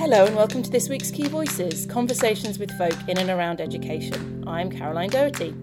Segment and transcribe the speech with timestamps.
[0.00, 4.42] Hello and welcome to this week's Key Voices Conversations with Folk in and Around Education.
[4.46, 5.54] I'm Caroline Doherty.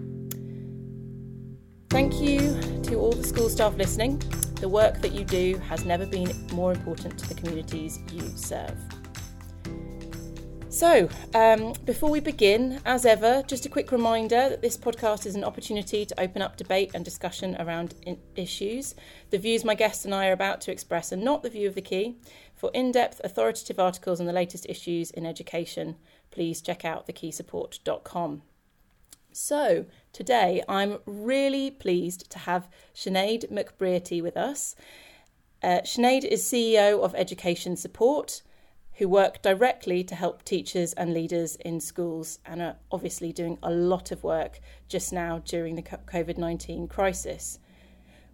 [1.90, 4.22] Thank you to all the school staff listening.
[4.60, 8.78] The work that you do has never been more important to the communities you serve.
[10.70, 15.34] So, um, before we begin, as ever, just a quick reminder that this podcast is
[15.34, 17.94] an opportunity to open up debate and discussion around
[18.36, 18.94] issues.
[19.30, 21.74] The views my guests and I are about to express are not the view of
[21.74, 22.16] the key.
[22.54, 25.96] For in depth, authoritative articles on the latest issues in education,
[26.30, 28.42] please check out thekeysupport.com.
[29.32, 34.76] So, today I'm really pleased to have Sinead McBrearty with us.
[35.62, 38.42] Uh, Sinead is CEO of Education Support
[38.98, 43.70] who work directly to help teachers and leaders in schools and are obviously doing a
[43.70, 47.60] lot of work just now during the COVID 19 crisis.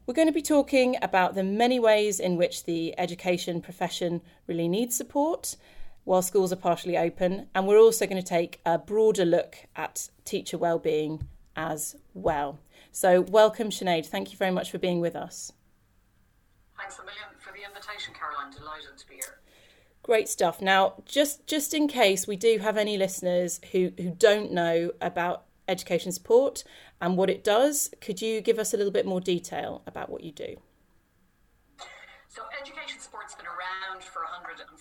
[0.07, 4.69] We're going to be talking about the many ways in which the education profession really
[4.69, 5.56] needs support
[6.05, 10.11] while schools are partially open, and we're also going to take a broader look at
[10.25, 12.59] teacher well-being as well.
[12.93, 14.06] So, welcome, Sinead.
[14.06, 15.53] Thank you very much for being with us.
[16.77, 18.53] Thanks a million for the invitation, Caroline.
[18.53, 19.44] Delighted to be here.
[20.05, 20.60] Great stuff.
[20.60, 25.47] Now, just just in case we do have any listeners who who don't know about
[25.66, 26.62] education support
[27.00, 30.22] and what it does, could you give us a little bit more detail about what
[30.22, 30.60] you do?
[32.28, 34.77] So, education support's been around for 143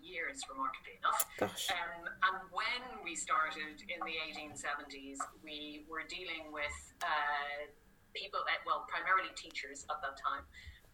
[0.00, 1.26] years, remarkably enough.
[1.36, 1.68] Gosh.
[1.68, 6.72] Um, and when we started in the 1870s, we were dealing with
[7.04, 7.68] uh,
[8.14, 10.46] people, that, well, primarily teachers at that time,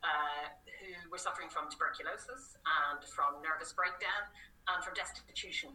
[0.04, 4.30] uh, who were suffering from tuberculosis and from nervous breakdown
[4.70, 5.74] and from destitution.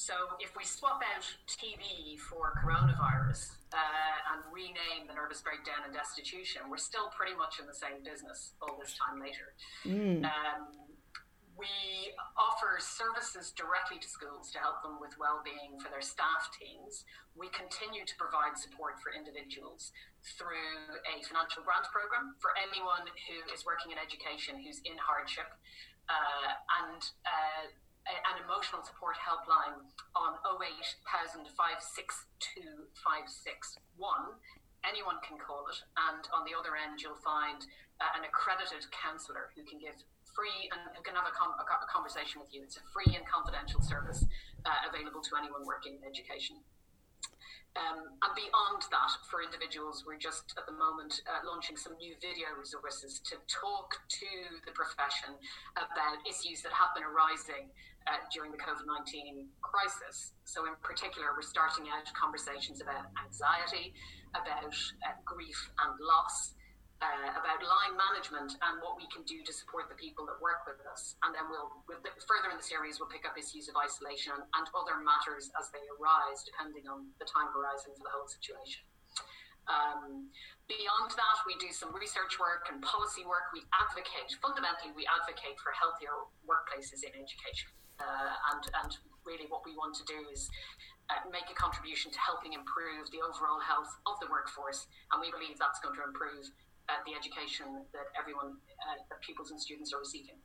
[0.00, 5.92] So if we swap out TB for coronavirus uh, and rename the nervous breakdown and
[5.92, 9.52] destitution, we're still pretty much in the same business all this time later.
[9.84, 10.24] Mm.
[10.24, 10.89] Um,
[11.60, 17.04] we offer services directly to schools to help them with well-being for their staff teams.
[17.36, 19.92] We continue to provide support for individuals
[20.24, 25.52] through a financial grant program for anyone who is working in education who's in hardship,
[26.08, 27.68] uh, and uh,
[28.08, 29.84] an emotional support helpline
[30.16, 30.80] on 0800
[34.80, 35.76] Anyone can call it,
[36.08, 37.60] and on the other end, you'll find
[38.00, 39.92] uh, an accredited counsellor who can give
[40.34, 42.62] free and can have a, a, conversation with you.
[42.62, 44.24] It's a free and confidential service
[44.64, 46.62] uh, available to anyone working in education.
[47.78, 52.18] Um, and beyond that, for individuals, we're just at the moment uh, launching some new
[52.18, 54.30] video resources to talk to
[54.66, 55.38] the profession
[55.78, 57.70] about issues that have been arising
[58.10, 60.34] uh, during the COVID 19 crisis.
[60.42, 63.94] So, in particular, we're starting out conversations about anxiety,
[64.34, 64.74] about
[65.06, 66.58] uh, grief and loss,
[68.10, 71.14] management and what we can do to support the people that work with us.
[71.22, 74.64] And then we'll, we'll further in the series, we'll pick up issues of isolation and
[74.74, 78.82] other matters as they arise, depending on the time horizon for the whole situation.
[79.70, 80.26] Um,
[80.66, 83.54] beyond that, we do some research work and policy work.
[83.54, 87.70] We advocate, fundamentally, we advocate for healthier workplaces in education.
[88.02, 88.90] Uh, and, and
[89.22, 90.50] really, what we want to do is
[91.12, 94.88] uh, make a contribution to helping improve the overall health of the workforce.
[95.12, 96.50] And we believe that's going to improve
[97.06, 98.56] the education that everyone,
[98.86, 100.36] uh, pupils and students are receiving.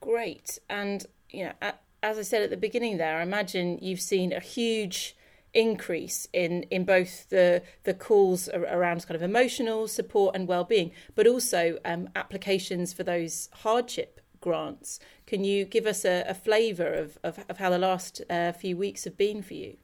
[0.00, 0.58] Great.
[0.68, 1.72] And, you know,
[2.02, 5.16] as I said at the beginning there, I imagine you've seen a huge
[5.52, 11.26] increase in in both the the calls around kind of emotional support and well-being but
[11.26, 17.18] also um, applications for those hardship grants can you give us a, a flavour of,
[17.24, 19.76] of, of, how the last uh, few weeks have been for you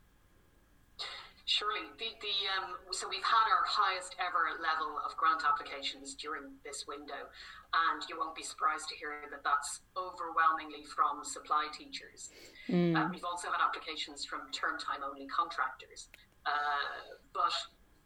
[1.47, 6.59] Surely, the, the um, so we've had our highest ever level of grant applications during
[6.67, 7.31] this window,
[7.71, 12.35] and you won't be surprised to hear that that's overwhelmingly from supply teachers.
[12.67, 12.99] Mm.
[12.99, 16.11] Uh, we've also had applications from term time only contractors,
[16.51, 17.55] uh, but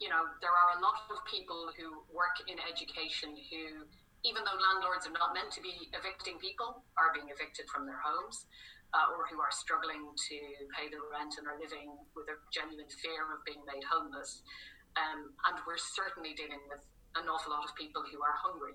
[0.04, 3.88] you know there are a lot of people who work in education who
[4.20, 8.04] even though landlords are not meant to be evicting people, are being evicted from their
[8.04, 8.44] homes
[8.94, 10.38] uh, or who are struggling to
[10.74, 14.42] pay their rent and are living with a genuine fear of being made homeless.
[14.98, 16.82] Um, and we're certainly dealing with
[17.14, 18.74] an awful lot of people who are hungry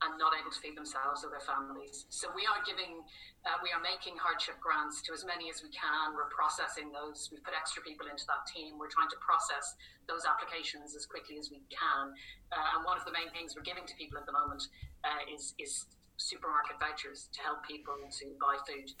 [0.00, 2.08] and not able to feed themselves or their families.
[2.08, 3.04] So we are giving,
[3.44, 6.16] uh, we are making hardship grants to as many as we can.
[6.16, 7.28] We're processing those.
[7.28, 8.80] We've put extra people into that team.
[8.80, 9.76] We're trying to process
[10.08, 12.16] those applications as quickly as we can.
[12.48, 14.64] Uh, and one of the main things we're giving to people at the moment
[15.04, 15.84] uh, is is
[16.16, 18.92] supermarket vouchers to help people to buy food.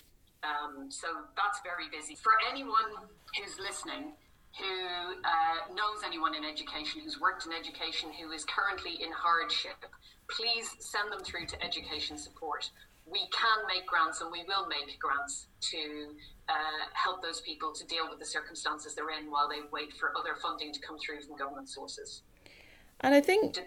[0.42, 1.06] Um, so
[1.36, 2.14] that's very busy.
[2.14, 4.12] For anyone who's listening,
[4.58, 4.74] who
[5.22, 9.76] uh, knows anyone in education, who's worked in education, who is currently in hardship,
[10.30, 12.70] please send them through to education support.
[13.10, 16.14] we can make grants and we will make grants to
[16.48, 16.52] uh,
[16.92, 20.36] help those people to deal with the circumstances they're in while they wait for other
[20.40, 22.22] funding to come through from government sources.
[23.00, 23.58] And I think,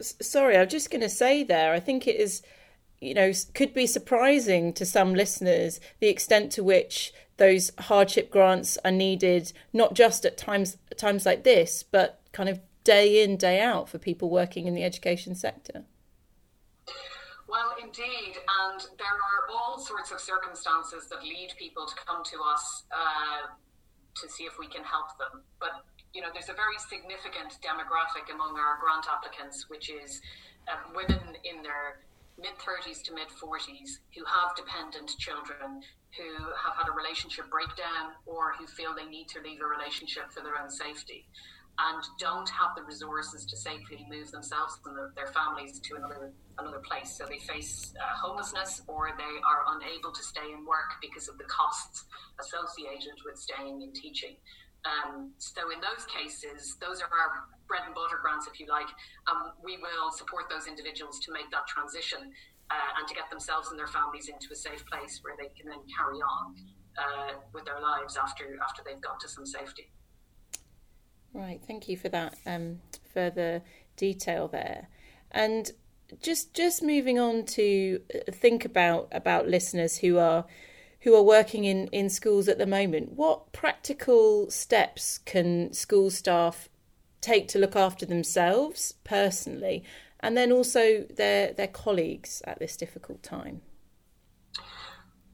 [0.00, 2.42] sorry, I'm just going to say there, I think it is,
[3.02, 8.78] you know, could be surprising to some listeners the extent to which those hardship grants
[8.84, 13.60] are needed, not just at times times like this, but kind of day in, day
[13.60, 15.82] out for people working in the education sector.
[17.48, 22.36] Well, indeed, and there are all sorts of circumstances that lead people to come to
[22.40, 23.50] us uh,
[24.14, 25.42] to see if we can help them.
[25.58, 25.84] But
[26.14, 30.20] you know, there's a very significant demographic among our grant applicants, which is
[30.68, 32.00] uh, women in their
[32.42, 35.80] mid 30s to mid 40s who have dependent children
[36.18, 36.28] who
[36.58, 40.42] have had a relationship breakdown or who feel they need to leave a relationship for
[40.42, 41.24] their own safety
[41.78, 46.80] and don't have the resources to safely move themselves and their families to another another
[46.84, 47.16] place.
[47.16, 51.38] So they face uh, homelessness or they are unable to stay in work because of
[51.38, 52.04] the costs
[52.38, 54.36] associated with staying in teaching.
[54.84, 58.92] Um, so in those cases, those are our bread and butter grants, if you like.
[59.32, 62.20] Um, we will support those individuals to make that transition
[62.68, 65.72] uh, and to get themselves and their families into a safe place where they can
[65.72, 66.54] then carry on
[67.00, 69.88] uh, with their lives after after they've got to some safety.
[71.32, 72.80] Right, thank you for that um,
[73.14, 73.62] further
[73.96, 74.88] detail there.
[75.30, 75.72] And
[76.20, 80.44] just just moving on to uh, think about about listeners who are
[81.00, 86.68] who are working in, in schools at the moment, what practical steps can school staff
[87.22, 89.82] take to look after themselves personally
[90.20, 93.62] and then also their their colleagues at this difficult time?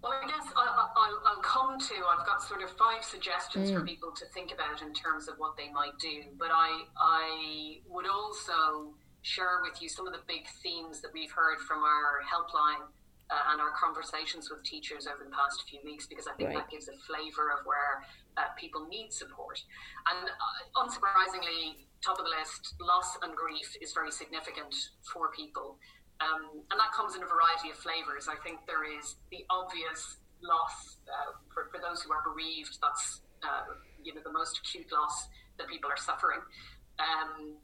[0.03, 3.75] Well, I guess I'll, I'll, I'll, come to, I've got sort of five suggestions mm.
[3.75, 6.23] for people to think about in terms of what they might do.
[6.39, 11.33] But I, I would also share with you some of the big themes that we've
[11.33, 12.87] heard from our helpline
[13.31, 16.59] uh, and our conversations with teachers over the past few weeks, because I think right.
[16.59, 18.07] that gives a flavour of where
[18.39, 19.59] uh, people need support.
[20.07, 25.79] And uh, unsurprisingly, top of the list, loss and grief is very significant for people.
[26.21, 28.27] Um, and that comes in a variety of flavours.
[28.31, 32.79] I think there is the obvious loss uh, for, for those who are bereaved.
[32.83, 36.43] That's uh, you know the most acute loss that people are suffering.
[36.99, 37.59] Um,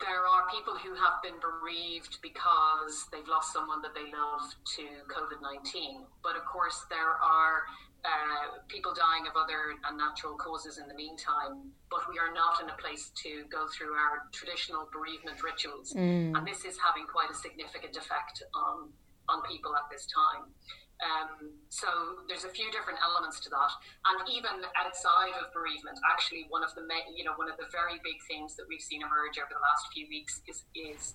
[0.00, 4.48] there are people who have been bereaved because they've lost someone that they love
[4.78, 4.82] to
[5.12, 6.06] COVID 19.
[6.22, 7.68] But of course, there are
[8.04, 11.74] uh, people dying of other unnatural causes in the meantime.
[11.90, 15.92] But we are not in a place to go through our traditional bereavement rituals.
[15.94, 16.36] Mm.
[16.36, 18.92] And this is having quite a significant effect on,
[19.28, 20.52] on people at this time.
[20.98, 21.86] Um, so
[22.26, 23.70] there's a few different elements to that,
[24.10, 26.82] and even outside of bereavement, actually one of the
[27.14, 29.94] you know one of the very big things that we've seen emerge over the last
[29.94, 31.14] few weeks is is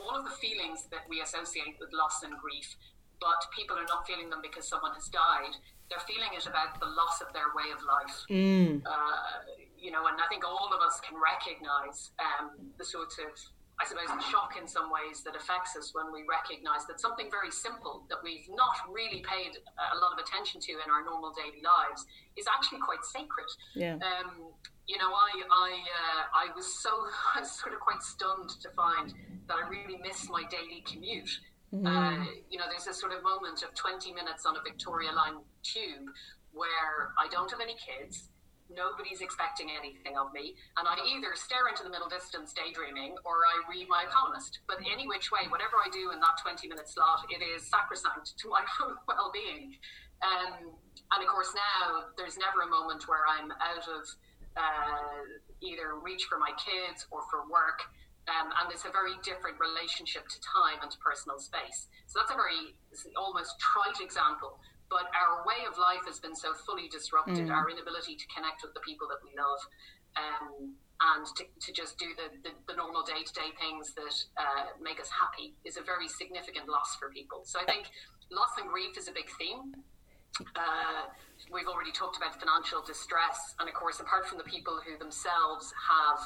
[0.00, 2.74] all of the feelings that we associate with loss and grief,
[3.22, 5.54] but people are not feeling them because someone has died.
[5.88, 8.18] They're feeling it about the loss of their way of life.
[8.26, 8.82] Mm.
[8.82, 9.46] Uh,
[9.78, 13.30] you know, and I think all of us can recognise um, the sort of
[13.80, 17.26] I suppose, the shock in some ways that affects us when we recognize that something
[17.30, 21.32] very simple that we've not really paid a lot of attention to in our normal
[21.34, 23.48] daily lives is actually quite sacred.
[23.74, 23.98] Yeah.
[23.98, 24.54] Um,
[24.86, 26.90] you know, I I uh, I was so
[27.34, 29.14] I was sort of quite stunned to find
[29.48, 31.30] that I really miss my daily commute.
[31.72, 31.86] Mm.
[31.86, 35.40] Uh, you know, there's a sort of moment of 20 minutes on a Victoria Line
[35.62, 36.10] tube
[36.52, 38.28] where I don't have any kids
[38.74, 43.44] nobody's expecting anything of me, and I either stare into the middle distance daydreaming or
[43.44, 44.60] I read my Economist.
[44.66, 48.36] But any which way, whatever I do in that 20 minute slot, it is sacrosanct
[48.38, 49.76] to my own well being.
[50.22, 50.72] Um,
[51.12, 54.02] and of course, now there's never a moment where I'm out of
[54.56, 55.24] uh,
[55.60, 57.82] either reach for my kids or for work.
[58.30, 61.90] Um, and it's a very different relationship to time and to personal space.
[62.06, 62.78] So that's a very
[63.18, 64.62] almost trite example
[64.92, 67.50] but our way of life has been so fully disrupted, mm.
[67.50, 69.60] our inability to connect with the people that we love.
[70.20, 74.14] Um, and to, to, just do the, the, the normal day to day things that
[74.36, 77.42] uh, make us happy is a very significant loss for people.
[77.42, 77.90] So I think
[78.30, 79.74] loss and grief is a big theme.
[80.54, 81.10] Uh,
[81.50, 85.74] we've already talked about financial distress, and of course, apart from the people who themselves
[85.74, 86.20] have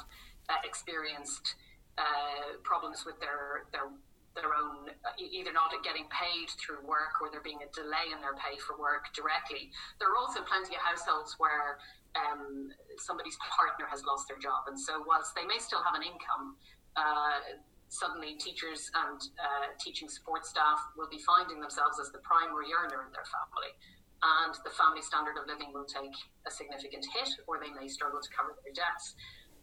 [0.51, 1.55] uh, experienced
[1.97, 3.89] uh, problems with their, their
[4.37, 8.37] their own, either not getting paid through work or there being a delay in their
[8.37, 9.73] pay for work directly.
[9.97, 11.81] There are also plenty of households where
[12.13, 12.69] um,
[13.01, 14.69] somebody's partner has lost their job.
[14.69, 16.53] And so, whilst they may still have an income,
[16.93, 17.57] uh,
[17.89, 23.05] suddenly teachers and uh, teaching support staff will be finding themselves as the primary earner
[23.07, 23.73] in their family.
[24.17, 26.13] And the family standard of living will take
[26.45, 29.13] a significant hit, or they may struggle to cover their debts.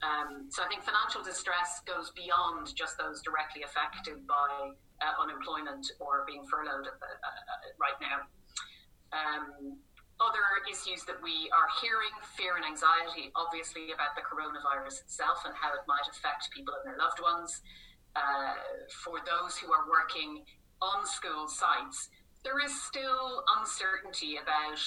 [0.05, 5.89] Um, so I think financial distress goes beyond just those directly affected by uh, unemployment
[5.97, 8.29] or being furloughed the, uh, uh, right now.
[9.17, 9.81] Um,
[10.21, 15.55] other issues that we are hearing fear and anxiety, obviously, about the coronavirus itself and
[15.57, 17.65] how it might affect people and their loved ones.
[18.15, 18.55] Uh,
[19.03, 20.45] for those who are working
[20.79, 22.13] on school sites,
[22.45, 24.79] there is still uncertainty about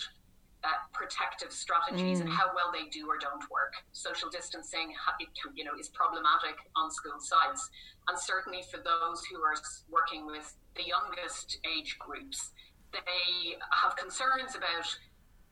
[0.63, 2.21] uh, protective strategies mm.
[2.25, 3.77] and how well they do or don't work.
[3.93, 4.93] Social distancing,
[5.55, 7.69] you know, is problematic on school sites,
[8.09, 9.55] and certainly for those who are
[9.89, 12.51] working with the youngest age groups,
[12.91, 14.87] they have concerns about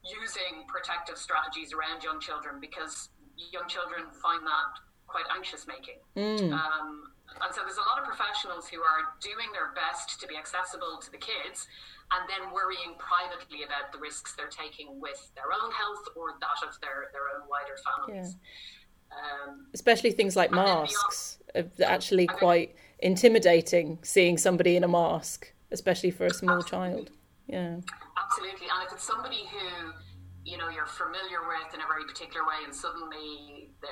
[0.06, 4.72] using protective strategies around young children because young children find that
[5.08, 6.02] quite anxious making.
[6.16, 6.54] Mm.
[6.54, 10.38] Um, and so there's a lot of professionals who are doing their best to be
[10.38, 11.68] accessible to the kids
[12.12, 16.68] and then worrying privately about the risks they're taking with their own health or that
[16.68, 18.38] of their, their own wider families.
[18.38, 19.18] Yeah.
[19.18, 26.12] Um, Especially things like masks are actually quite intimidating seeing somebody in a mask, especially
[26.12, 26.96] for a small absolutely.
[26.96, 27.10] child.
[27.48, 27.78] Yeah.
[28.18, 28.68] Absolutely.
[28.68, 29.92] And if it's somebody who,
[30.44, 33.88] you know, you're familiar with in a very particular way and suddenly the,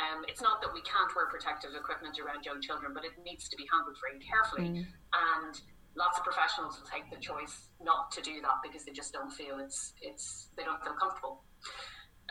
[0.00, 3.48] Um, it's not that we can't wear protective equipment around young children, but it needs
[3.48, 4.80] to be handled very carefully.
[4.80, 4.86] Mm.
[5.12, 5.54] And
[5.96, 9.30] lots of professionals will take the choice not to do that because they just don't
[9.30, 11.44] feel it's it's they don't feel comfortable.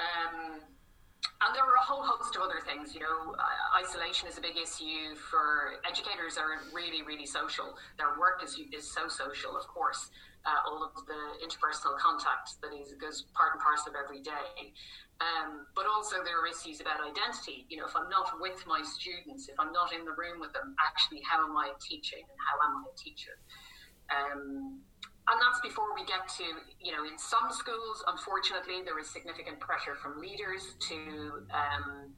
[0.01, 0.61] Um,
[1.41, 2.93] and there are a whole host of other things.
[2.93, 3.35] You know,
[3.77, 6.37] isolation is a big issue for educators.
[6.37, 7.77] Are really really social.
[7.97, 10.09] Their work is is so social, of course.
[10.41, 14.73] Uh, all of the interpersonal contact that is goes part and parcel of every day.
[15.21, 17.69] Um, but also there are issues about identity.
[17.69, 20.49] You know, if I'm not with my students, if I'm not in the room with
[20.57, 23.37] them, actually, how am I teaching and how am I a teacher?
[24.09, 24.81] Um,
[25.29, 26.45] and that's before we get to,
[26.81, 30.97] you know, in some schools, unfortunately, there is significant pressure from leaders to,
[31.53, 32.17] um,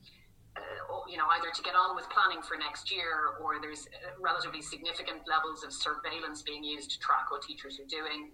[0.56, 0.62] uh,
[1.10, 4.62] you know, either to get on with planning for next year or there's uh, relatively
[4.62, 8.30] significant levels of surveillance being used to track what teachers are doing.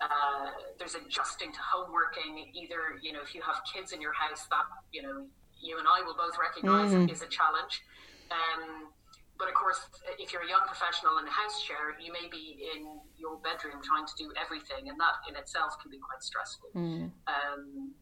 [0.00, 0.48] Uh,
[0.78, 2.48] there's adjusting to homeworking.
[2.56, 5.26] Either you know, if you have kids in your house, that you know,
[5.60, 7.12] you and I will both recognise mm-hmm.
[7.12, 7.84] is a challenge.
[8.32, 8.88] Um,
[9.36, 9.80] but of course,
[10.20, 13.80] if you're a young professional in a house share, you may be in your bedroom
[13.84, 16.68] trying to do everything, and that in itself can be quite stressful.
[16.76, 17.12] Mm.
[17.28, 17.92] Um,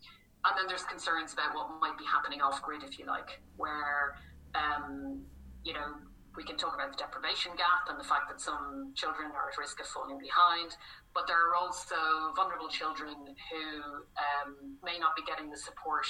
[0.45, 4.17] and then there's concerns about what might be happening off grid, if you like, where
[4.55, 5.23] um,
[5.65, 5.99] you know
[6.37, 9.59] we can talk about the deprivation gap and the fact that some children are at
[9.59, 10.71] risk of falling behind,
[11.13, 11.99] but there are also
[12.37, 16.07] vulnerable children who um, may not be getting the support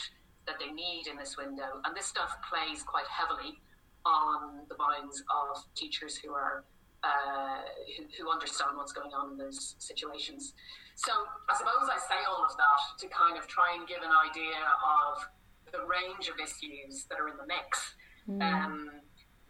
[0.47, 1.81] that they need in this window.
[1.85, 3.57] And this stuff plays quite heavily
[4.05, 6.65] on the minds of teachers who are
[7.05, 7.63] uh,
[7.97, 10.55] who, who, understand what's going on in those situations.
[10.99, 11.15] So
[11.47, 14.59] I suppose I say all of that to kind of try and give an idea
[14.83, 15.23] of
[15.71, 17.95] the range of issues that are in the mix.
[18.27, 18.43] Mm.
[18.43, 18.75] Um,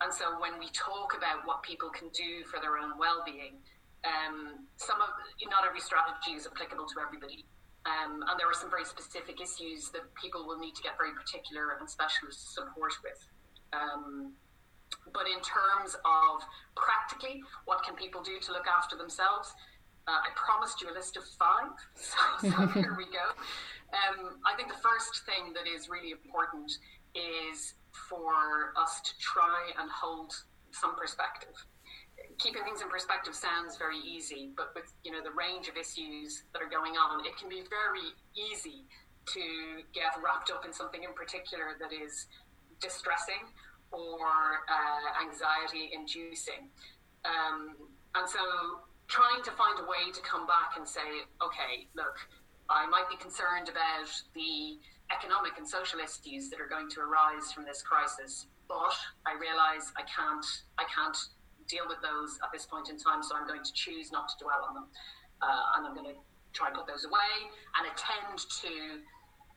[0.05, 3.65] and so when we talk about what people can do for their own well-being,
[4.05, 5.09] um, some of
[5.49, 7.49] not every strategy is applicable to everybody.
[7.89, 11.17] Um, and there are some very specific issues that people will need to get very
[11.17, 13.25] particular and specialist support with.
[13.73, 14.37] Um,
[15.17, 16.45] but in terms of
[16.77, 19.57] practically, what can people do to look after themselves?
[20.09, 23.29] Uh, I promised you a list of five, so, so here we go.
[23.93, 26.73] Um, I think the first thing that is really important
[27.15, 30.33] is for us to try and hold
[30.71, 31.53] some perspective.
[32.39, 36.45] Keeping things in perspective sounds very easy, but with you know the range of issues
[36.53, 38.89] that are going on, it can be very easy
[39.27, 42.27] to get wrapped up in something in particular that is
[42.81, 43.45] distressing
[43.93, 46.73] or uh, anxiety inducing.
[47.25, 47.77] Um,
[48.15, 52.17] and so trying to find a way to come back and say, okay, look,
[52.69, 54.77] I might be concerned about the
[55.09, 58.47] economic and social issues that are going to arise from this crisis.
[58.69, 58.93] But
[59.25, 60.45] I realise I can't
[60.77, 61.17] I can't
[61.69, 64.37] deal with those at this point in time, so I'm going to choose not to
[64.45, 64.87] dwell on them,
[65.41, 66.21] uh, and I'm going to
[66.53, 67.33] try and put those away
[67.77, 69.05] and attend to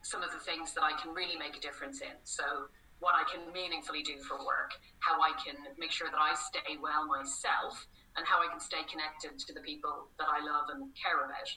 [0.03, 2.15] some of the things that I can really make a difference in.
[2.23, 6.35] So what I can meaningfully do for work, how I can make sure that I
[6.35, 7.87] stay well myself,
[8.17, 11.49] and how I can stay connected to the people that I love and care about.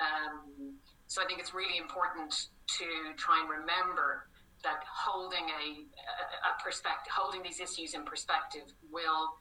[0.00, 2.48] Um, so I think it's really important
[2.80, 4.28] to try and remember
[4.64, 9.38] that holding a, a, perspective, holding these issues in perspective, will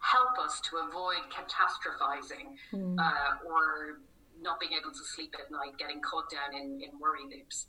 [0.00, 2.96] help us to avoid catastrophizing mm.
[2.98, 4.00] uh, or
[4.40, 7.66] not being able to sleep at night, getting caught down in, in worry loops.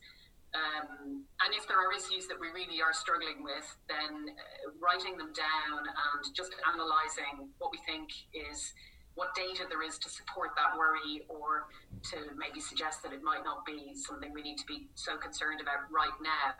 [0.55, 5.19] Um, and if there are issues that we really are struggling with, then uh, writing
[5.19, 8.71] them down and just analysing what we think is
[9.15, 11.67] what data there is to support that worry or
[12.11, 15.59] to maybe suggest that it might not be something we need to be so concerned
[15.59, 16.55] about right now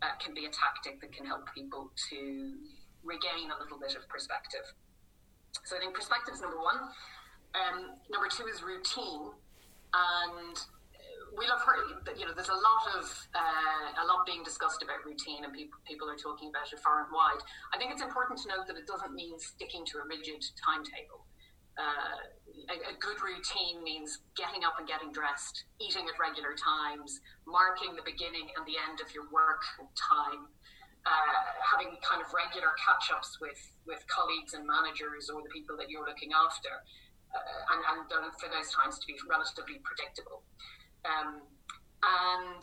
[0.00, 2.56] uh, can be a tactic that can help people to
[3.02, 4.64] regain a little bit of perspective.
[5.64, 6.76] So I think perspective is number one.
[7.56, 9.32] Um, number two is routine.
[9.94, 10.56] And
[11.36, 15.02] we'll have heard, you know, there's a lot of uh, a lot being discussed about
[15.04, 17.42] routine, and people people are talking about it far and wide.
[17.74, 21.26] I think it's important to note that it doesn't mean sticking to a rigid timetable.
[21.74, 27.18] Uh, a, a, good routine means getting up and getting dressed, eating at regular times,
[27.50, 29.58] marking the beginning and the end of your work
[29.98, 30.46] time,
[31.02, 33.58] uh, having kind of regular catch ups with,
[33.90, 36.70] with colleagues and managers or the people that you're looking after,
[37.34, 40.46] uh, and, and for those times to be relatively predictable.
[41.04, 41.40] Um,
[42.02, 42.62] and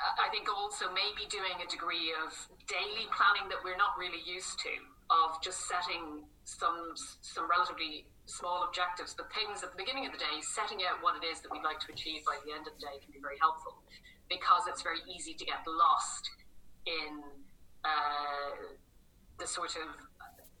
[0.00, 2.32] I think also maybe doing a degree of
[2.66, 4.74] daily planning that we're not really used to,
[5.12, 10.18] of just setting some some relatively small objectives, but things at the beginning of the
[10.18, 12.74] day, setting out what it is that we'd like to achieve by the end of
[12.74, 13.82] the day can be very helpful
[14.28, 16.30] because it's very easy to get lost
[16.86, 17.22] in
[17.84, 18.72] uh,
[19.38, 19.88] the sort of,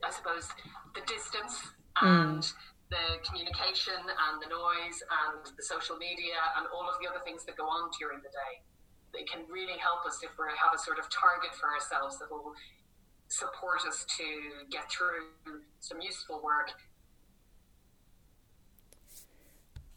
[0.04, 0.48] I suppose,
[0.94, 2.52] the distance and mm.
[2.92, 7.48] The communication and the noise and the social media and all of the other things
[7.48, 8.60] that go on during the day.
[9.16, 12.28] It can really help us if we have a sort of target for ourselves that
[12.28, 12.52] will
[13.28, 14.24] support us to
[14.68, 15.32] get through
[15.80, 16.76] some useful work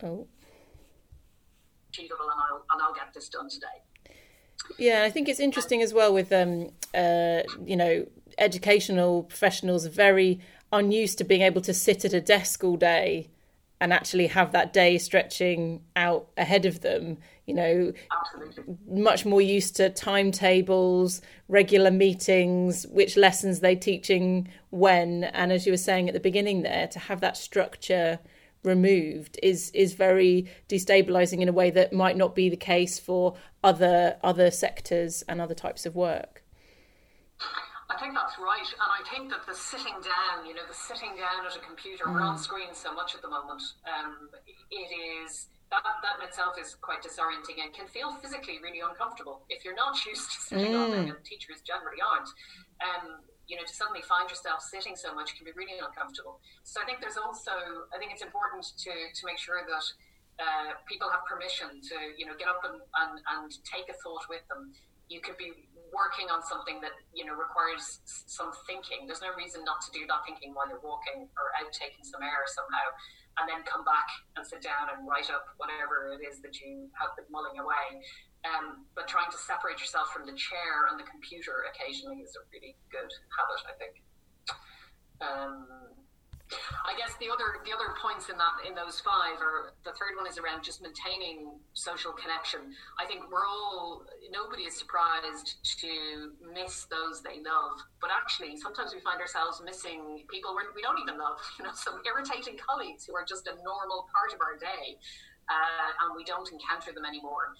[0.03, 0.27] Oh.
[1.89, 3.65] Achievable, and I'll, and I'll get this done today.
[4.77, 8.05] Yeah, I think it's interesting as well with um, uh, you know,
[8.37, 10.39] educational professionals very
[10.71, 13.29] unused to being able to sit at a desk all day
[13.81, 17.17] and actually have that day stretching out ahead of them.
[17.45, 18.77] You know, Absolutely.
[18.87, 25.73] much more used to timetables, regular meetings, which lessons they teaching when, and as you
[25.73, 28.19] were saying at the beginning there, to have that structure
[28.63, 33.35] removed is is very destabilizing in a way that might not be the case for
[33.63, 36.43] other other sectors and other types of work.
[37.95, 41.15] I think that's right, and I think that the sitting down, you know, the sitting
[41.15, 42.11] down at a computer, mm.
[42.11, 43.63] we're on screen so much at the moment.
[43.87, 44.27] Um,
[44.67, 49.47] it is that that in itself is quite disorienting and can feel physically really uncomfortable
[49.47, 50.83] if you're not used to sitting mm.
[50.83, 52.27] on it, and teachers generally aren't.
[52.83, 56.41] Um, you know, to suddenly find yourself sitting so much can be really uncomfortable.
[56.67, 57.53] So I think there's also,
[57.93, 59.85] I think it's important to, to make sure that
[60.41, 64.25] uh, people have permission to, you know, get up and, and, and take a thought
[64.33, 64.73] with them.
[65.13, 69.05] You could be working on something that, you know, requires some thinking.
[69.05, 72.21] There's no reason not to do that thinking while you're walking or out taking some
[72.21, 72.87] air somehow,
[73.41, 76.87] and then come back and sit down and write up whatever it is that you
[76.95, 78.01] have been mulling away.
[78.45, 82.45] Um, but trying to separate yourself from the chair and the computer occasionally is a
[82.53, 83.95] really good habit, I think.
[85.19, 86.04] Um,
[86.85, 90.13] I guess the other the other points in that in those five are the third
[90.13, 92.69] one is around just maintaining social connection.
[93.01, 95.89] I think we're all nobody is surprised to
[96.53, 101.17] miss those they love, but actually sometimes we find ourselves missing people we don't even
[101.17, 101.41] love.
[101.57, 104.99] You know, some irritating colleagues who are just a normal part of our day,
[105.49, 107.55] uh, and we don't encounter them anymore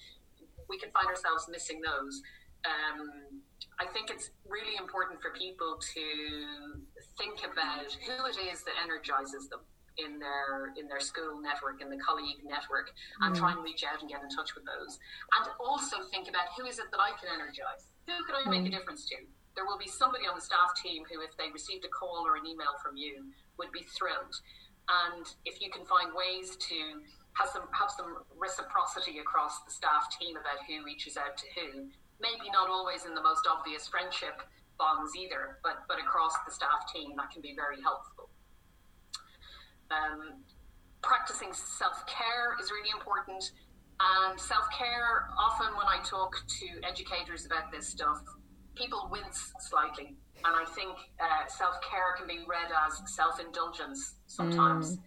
[0.69, 2.21] we can find ourselves missing those.
[2.65, 3.41] Um,
[3.79, 6.05] I think it's really important for people to
[7.17, 9.61] think about who it is that energizes them
[9.97, 12.91] in their in their school network in the colleague network
[13.23, 13.39] and mm.
[13.39, 14.99] try and reach out and get in touch with those
[15.39, 18.67] and also think about who is it that I can energize who can I make
[18.67, 18.75] mm.
[18.75, 19.15] a difference to
[19.55, 22.35] there will be somebody on the staff team who if they received a call or
[22.35, 24.35] an email from you would be thrilled
[25.07, 26.75] and if you can find ways to
[27.35, 31.87] have some have some reciprocity across the staff team about who reaches out to who.
[32.19, 34.39] Maybe not always in the most obvious friendship
[34.77, 38.29] bonds either, but but across the staff team that can be very helpful.
[39.91, 40.43] Um,
[41.01, 43.43] practicing self care is really important,
[43.99, 48.21] and self care often when I talk to educators about this stuff,
[48.75, 54.15] people wince slightly, and I think uh, self care can be read as self indulgence
[54.27, 54.97] sometimes.
[54.97, 55.01] Mm.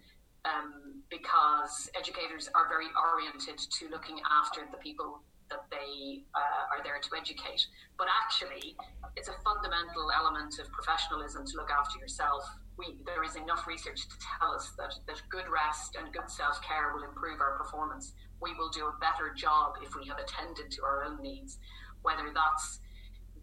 [0.45, 6.81] Um, because educators are very oriented to looking after the people that they uh, are
[6.83, 7.65] there to educate.
[7.97, 8.75] But actually,
[9.17, 12.43] it's a fundamental element of professionalism to look after yourself.
[12.77, 16.61] We, there is enough research to tell us that, that good rest and good self
[16.61, 18.13] care will improve our performance.
[18.41, 21.57] We will do a better job if we have attended to our own needs,
[22.01, 22.79] whether that's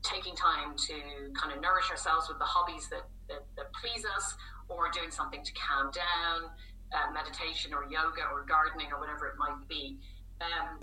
[0.02, 0.94] taking time to
[1.34, 4.34] kind of nourish ourselves with the hobbies that, that, that please us
[4.68, 6.50] or doing something to calm down
[6.94, 9.98] uh, meditation or yoga or gardening or whatever it might be.
[10.40, 10.78] Um,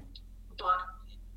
[0.58, 0.82] but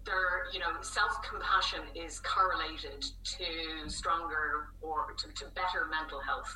[0.06, 6.48] there, you know, self compassion is correlated to stronger or to, to, better mental health.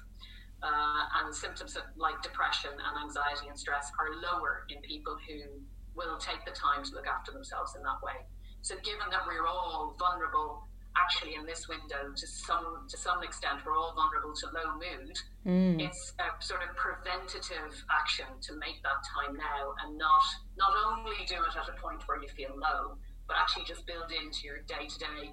[0.62, 5.60] uh, and symptoms of, like depression and anxiety and stress are lower in people who
[5.96, 8.24] will take the time to look after themselves in that way.
[8.62, 13.64] So, given that we're all vulnerable, actually in this window to some to some extent,
[13.64, 15.16] we're all vulnerable to low mood.
[15.46, 15.80] Mm.
[15.80, 20.24] It's a sort of preventative action to make that time now, and not
[20.58, 22.98] not only do it at a point where you feel low,
[23.30, 25.30] but actually just build into your day to day.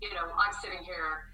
[0.00, 1.28] You know, I'm sitting here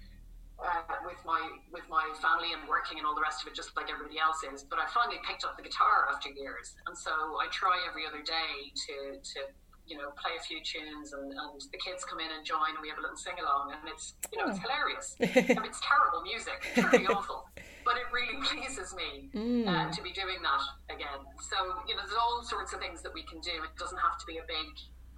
[0.59, 1.39] uh, with my
[1.71, 4.43] with my family and working and all the rest of it, just like everybody else
[4.43, 4.67] is.
[4.67, 8.19] But I finally picked up the guitar after years, and so I try every other
[8.19, 9.39] day to to
[9.87, 12.83] you know play a few tunes, and, and the kids come in and join, and
[12.83, 14.67] we have a little sing along, and it's you know it's oh.
[14.67, 15.15] hilarious.
[15.23, 17.47] I mean, it's terrible music, it's really awful,
[17.87, 19.63] but it really pleases me mm.
[19.63, 21.23] uh, to be doing that again.
[21.39, 21.55] So
[21.87, 23.63] you know, there's all sorts of things that we can do.
[23.63, 24.69] It doesn't have to be a big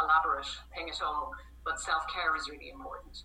[0.01, 1.31] elaborate thing at all,
[1.65, 3.23] but self care is really important.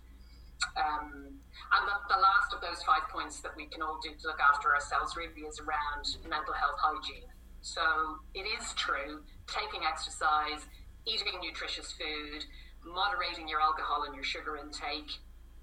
[0.75, 1.39] Um,
[1.71, 4.43] and the, the, last of those five points that we can all do to look
[4.43, 7.31] after ourselves really is around mental health hygiene.
[7.61, 10.67] So it is true, taking exercise,
[11.07, 12.43] eating nutritious food,
[12.83, 15.11] moderating your alcohol and your sugar intake,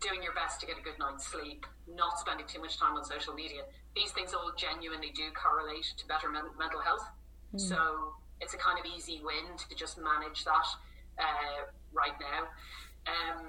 [0.01, 3.05] doing your best to get a good night's sleep, not spending too much time on
[3.05, 3.63] social media.
[3.95, 7.05] These things all genuinely do correlate to better men- mental health.
[7.55, 7.61] Mm.
[7.61, 10.69] So it's a kind of easy win to just manage that
[11.19, 12.49] uh, right now.
[13.07, 13.47] Um,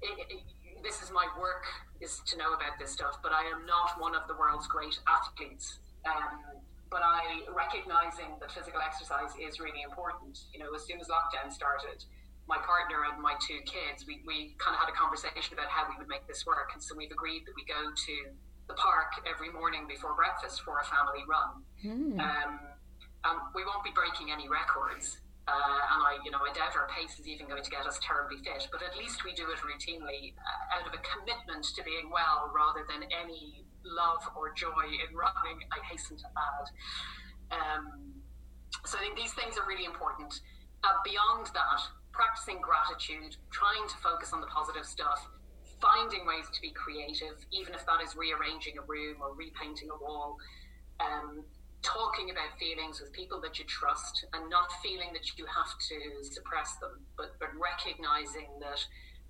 [0.00, 0.42] it, it,
[0.82, 1.64] this is my work
[2.00, 4.98] is to know about this stuff, but I am not one of the world's great
[5.06, 5.78] athletes.
[6.04, 10.44] Um, but I recognizing that physical exercise is really important.
[10.52, 12.04] You know, as soon as lockdown started,
[12.44, 15.88] my partner and my two kids, we, we kind of had a conversation about how
[15.88, 16.74] we would make this work.
[16.74, 18.14] And so we've agreed that we go to
[18.68, 21.64] the park every morning before breakfast for a family run.
[21.80, 22.20] Mm.
[22.20, 22.52] Um,
[23.24, 25.16] um, we won't be breaking any records,
[25.48, 27.98] uh, and I, you know, I doubt our pace is even going to get us
[27.98, 31.82] terribly fit, but at least we do it routinely uh, out of a commitment to
[31.82, 36.66] being well rather than any love or joy in running, I hasten to add.
[37.50, 38.22] Um,
[38.86, 40.30] so I think these things are really important.
[40.84, 41.80] Uh, beyond that,
[42.12, 45.26] practicing gratitude, trying to focus on the positive stuff,
[45.82, 49.98] finding ways to be creative, even if that is rearranging a room or repainting a
[49.98, 50.38] wall.
[51.00, 51.42] Um,
[51.82, 55.98] talking about feelings with people that you trust and not feeling that you have to
[56.24, 58.80] suppress them, but, but recognizing that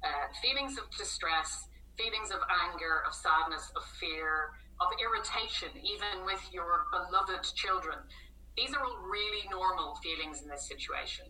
[0.05, 6.41] uh, feelings of distress, feelings of anger, of sadness, of fear, of irritation, even with
[6.53, 7.99] your beloved children,
[8.57, 11.27] these are all really normal feelings in this situation.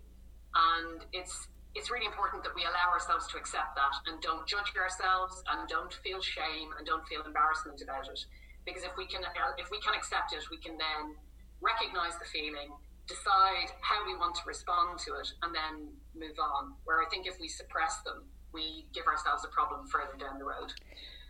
[0.55, 4.77] And it's it's really important that we allow ourselves to accept that and don't judge
[4.77, 8.21] ourselves and don't feel shame and don't feel embarrassment about it
[8.65, 11.15] because if we can uh, if we can accept it we can then
[11.61, 12.71] recognize the feeling
[13.07, 16.75] decide how we want to respond to it and then move on.
[16.85, 20.45] Where i think if we suppress them we give ourselves a problem further down the
[20.45, 20.73] road.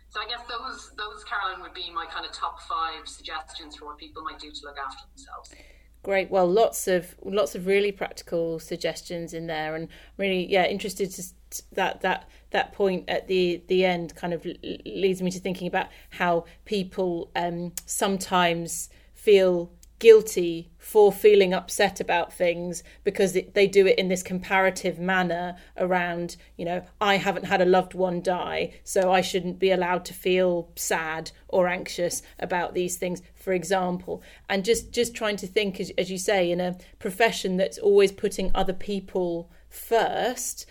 [0.09, 3.85] So i guess those those caroline would be my kind of top five suggestions for
[3.85, 5.53] what people might do to look after themselves.
[6.03, 6.29] Great.
[6.29, 11.63] Well, lots of lots of really practical suggestions in there, and really, yeah, interested to
[11.71, 14.45] that that that point at the the end kind of
[14.85, 22.33] leads me to thinking about how people um, sometimes feel guilty for feeling upset about
[22.33, 27.61] things because they do it in this comparative manner around you know i haven't had
[27.61, 32.73] a loved one die so i shouldn't be allowed to feel sad or anxious about
[32.73, 34.23] these things for example.
[34.47, 38.11] And just just trying to think as, as you say in a profession that's always
[38.11, 40.65] putting other people first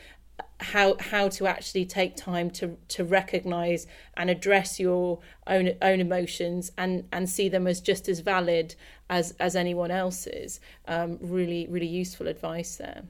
[0.63, 6.71] how how to actually take time to to recognize and address your own own emotions
[6.79, 8.75] and and see them as just as valid
[9.11, 10.61] as as anyone else's.
[10.87, 13.03] Um, really really useful advice there.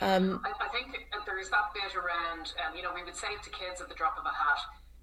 [0.00, 3.28] Um, I, I, think there is that bit around um, you know we would say
[3.42, 4.60] to kids at the drop of a hat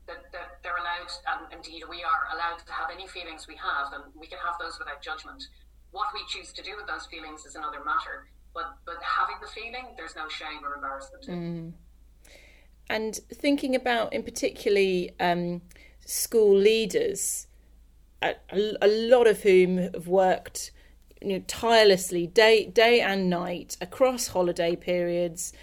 [0.07, 3.93] that, that they're allowed and indeed we are allowed to have any feelings we have
[3.93, 5.43] and we can have those without judgment.
[5.91, 8.25] What we choose to do with those feelings is another matter
[8.57, 11.27] but but having the feeling, there's no shame or embarrassment.
[11.27, 11.73] Mm.
[12.89, 15.61] And thinking about, in particularly, um,
[16.05, 17.47] school leaders,
[18.23, 20.71] a, a, lot of whom have worked
[21.21, 25.53] you know, tirelessly day day and night across holiday periods.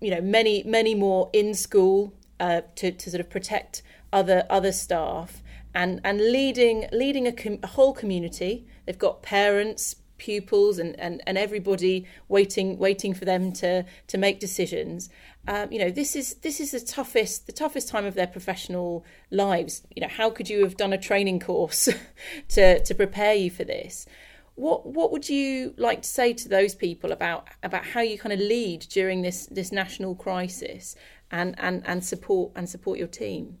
[0.00, 4.72] You know, many many more in school uh, to to sort of protect other other
[4.72, 5.42] staff
[5.74, 8.66] and and leading leading a, com- a whole community.
[8.84, 14.38] They've got parents, pupils and, and, and everybody waiting waiting for them to to make
[14.38, 15.08] decisions.
[15.48, 19.04] Um, you know, this is this is the toughest the toughest time of their professional
[19.30, 19.82] lives.
[19.96, 21.88] You know, how could you have done a training course
[22.50, 24.06] to to prepare you for this?
[24.54, 28.34] What what would you like to say to those people about about how you kind
[28.34, 30.94] of lead during this this national crisis
[31.30, 33.56] and and and support and support your team?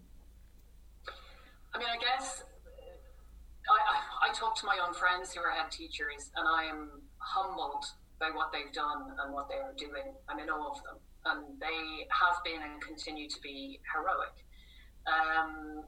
[1.72, 2.44] I mean, I guess
[4.30, 7.84] I, talk to my own friends who are head teachers, and I am humbled
[8.20, 10.14] by what they've done and what they are doing.
[10.28, 14.36] I'm in awe of them, and they have been and continue to be heroic.
[15.10, 15.82] Um,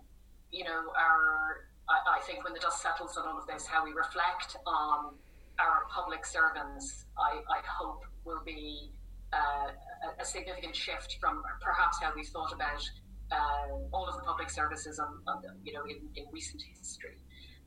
[0.50, 3.84] you know, our I, I, think when the dust settles on all of this, how
[3.84, 5.14] we reflect on
[5.60, 8.90] our public servants, I, I hope will be
[9.32, 9.70] uh,
[10.18, 12.82] a, significant shift from perhaps how we thought about
[13.30, 17.21] uh, all of the public services on, on you know in, in recent history.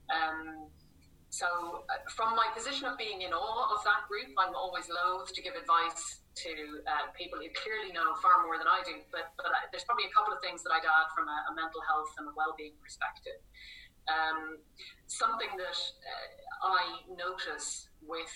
[0.10, 0.70] Um,
[1.36, 5.36] so, uh, from my position of being in awe of that group, I'm always loath
[5.36, 6.52] to give advice to
[6.88, 9.04] uh, people who clearly know far more than I do.
[9.12, 11.54] But, but I, there's probably a couple of things that I'd add from a, a
[11.56, 13.36] mental health and a well-being perspective.
[14.08, 14.64] Um,
[15.12, 18.32] something that uh, I notice with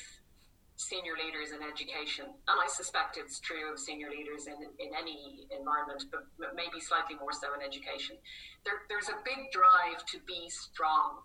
[0.76, 5.48] senior leaders in education, and I suspect it's true of senior leaders in, in any
[5.56, 8.20] environment, but maybe slightly more so in education.
[8.68, 11.24] There, there's a big drive to be strong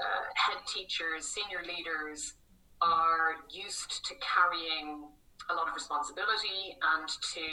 [0.00, 2.34] uh, head teachers, senior leaders
[2.82, 5.08] are used to carrying
[5.50, 7.46] a lot of responsibility and to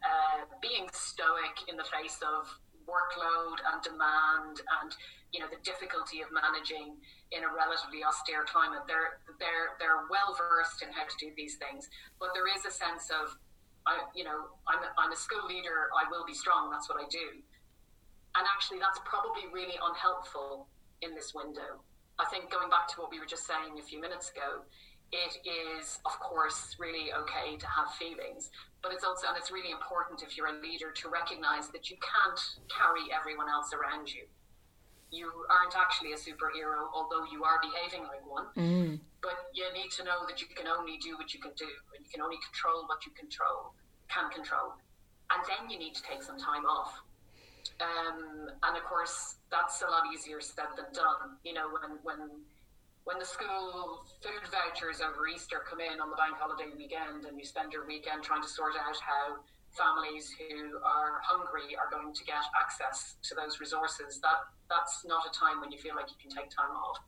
[0.00, 2.46] uh, being stoic in the face of
[2.86, 4.94] workload and demand and
[5.34, 6.94] you know the difficulty of managing
[7.34, 8.86] in a relatively austere climate.
[8.86, 11.90] They're they're they're well versed in how to do these things.
[12.22, 13.34] But there is a sense of
[13.90, 17.02] I, you know I'm a, I'm a school leader I will be strong that's what
[17.02, 17.42] I do.
[18.38, 20.70] And actually that's probably really unhelpful
[21.02, 21.82] in this window.
[22.18, 24.64] I think going back to what we were just saying a few minutes ago,
[25.12, 28.50] it is of course really okay to have feelings,
[28.82, 31.96] but it's also and it's really important if you're a leader to recognize that you
[32.02, 34.26] can't carry everyone else around you.
[35.12, 38.50] You aren't actually a superhero, although you are behaving like one.
[38.58, 38.98] Mm.
[39.22, 42.02] But you need to know that you can only do what you can do, and
[42.02, 43.70] you can only control what you control
[44.08, 44.74] can control.
[45.30, 47.02] And then you need to take some time off
[47.80, 51.38] um, and of course, that's a lot easier said than done.
[51.44, 52.20] You know, when when
[53.04, 57.38] when the school food vouchers over Easter come in on the bank holiday weekend, and
[57.38, 59.42] you spend your weekend trying to sort out how
[59.76, 65.22] families who are hungry are going to get access to those resources, that that's not
[65.28, 66.98] a time when you feel like you can take time off.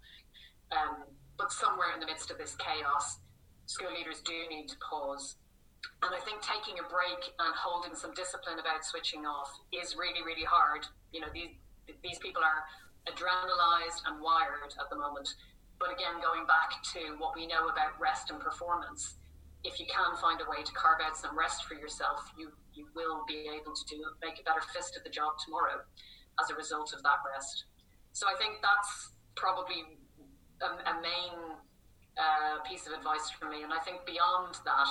[0.71, 3.19] Um, but somewhere in the midst of this chaos,
[3.67, 5.37] school leaders do need to pause
[6.03, 10.23] and I think taking a break and holding some discipline about switching off is really,
[10.23, 10.87] really hard.
[11.13, 11.59] You know, these
[12.03, 12.63] these people are
[13.09, 15.29] adrenalized and wired at the moment.
[15.81, 19.17] But again, going back to what we know about rest and performance,
[19.65, 22.87] if you can find a way to carve out some rest for yourself, you you
[22.95, 25.83] will be able to do make a better fist of the job tomorrow
[26.39, 27.65] as a result of that rest.
[28.13, 29.83] So I think that's probably
[30.63, 31.59] a, a main
[32.19, 33.63] uh, piece of advice for me.
[33.63, 34.91] And I think beyond that,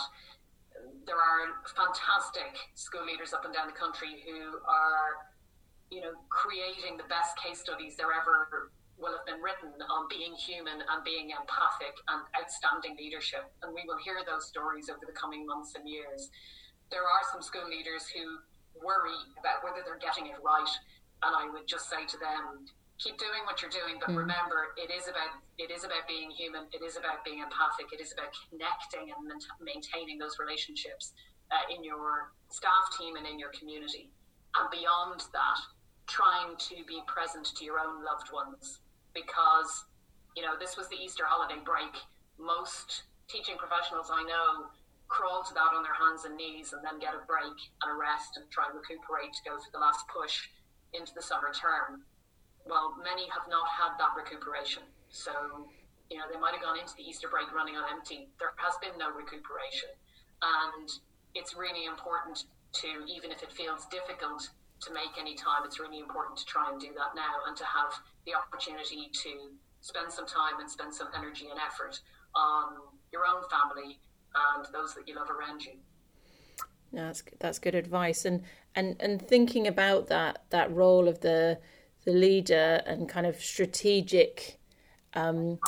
[1.06, 5.32] there are fantastic school leaders up and down the country who are,
[5.90, 10.34] you know, creating the best case studies there ever will have been written on being
[10.34, 13.46] human and being empathic and outstanding leadership.
[13.62, 16.34] And we will hear those stories over the coming months and years.
[16.90, 18.42] There are some school leaders who
[18.82, 20.74] worry about whether they're getting it right.
[21.22, 22.66] And I would just say to them,
[22.98, 24.18] keep doing what you're doing, but mm.
[24.18, 26.66] remember, it is about it is about being human.
[26.74, 27.94] It is about being empathic.
[27.94, 31.14] It is about connecting and maintaining those relationships
[31.54, 34.10] uh, in your staff team and in your community.
[34.58, 35.60] And beyond that,
[36.10, 38.82] trying to be present to your own loved ones,
[39.14, 39.86] because
[40.36, 41.94] you know this was the Easter holiday break.
[42.38, 44.70] Most teaching professionals I know
[45.08, 47.96] crawl to that on their hands and knees and then get a break and a
[47.96, 50.52] rest and try and recuperate to go for the last push
[50.92, 52.04] into the summer term
[52.70, 54.84] well, many have not had that recuperation.
[55.10, 55.68] So,
[56.10, 58.30] you know, they might have gone into the Easter break running on empty.
[58.40, 59.90] There has been no recuperation.
[60.42, 60.88] And
[61.34, 62.46] it's really important
[62.84, 64.50] to, even if it feels difficult
[64.82, 67.66] to make any time, it's really important to try and do that now and to
[67.66, 67.94] have
[68.26, 69.52] the opportunity to
[69.82, 72.00] spend some time and spend some energy and effort
[72.36, 72.78] on
[73.12, 74.00] your own family
[74.56, 75.74] and those that you love around you.
[76.94, 78.44] that's that's good advice, and
[78.76, 81.60] and and thinking about that that role of the
[82.08, 84.58] the leader and kind of strategic
[85.14, 85.60] um,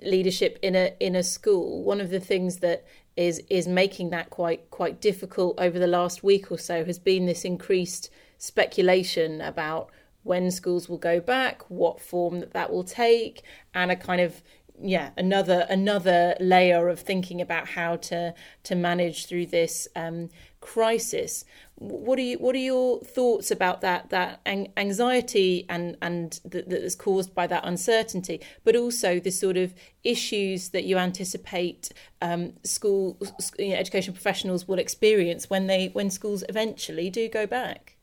[0.00, 1.82] leadership in a in a school.
[1.82, 6.22] One of the things that is is making that quite quite difficult over the last
[6.22, 9.90] week or so has been this increased speculation about
[10.22, 13.42] when schools will go back, what form that that will take,
[13.74, 14.44] and a kind of
[14.80, 21.44] yeah another another layer of thinking about how to to manage through this um, crisis.
[21.80, 26.94] What are you what are your thoughts about that that anxiety and and that, is
[26.94, 29.72] caused by that uncertainty, but also the sort of
[30.04, 31.90] issues that you anticipate
[32.20, 33.16] um, school
[33.58, 37.96] you know, education professionals will experience when they when schools eventually do go back?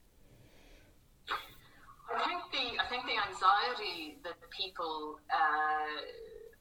[1.29, 6.01] I think the I think the anxiety that people uh,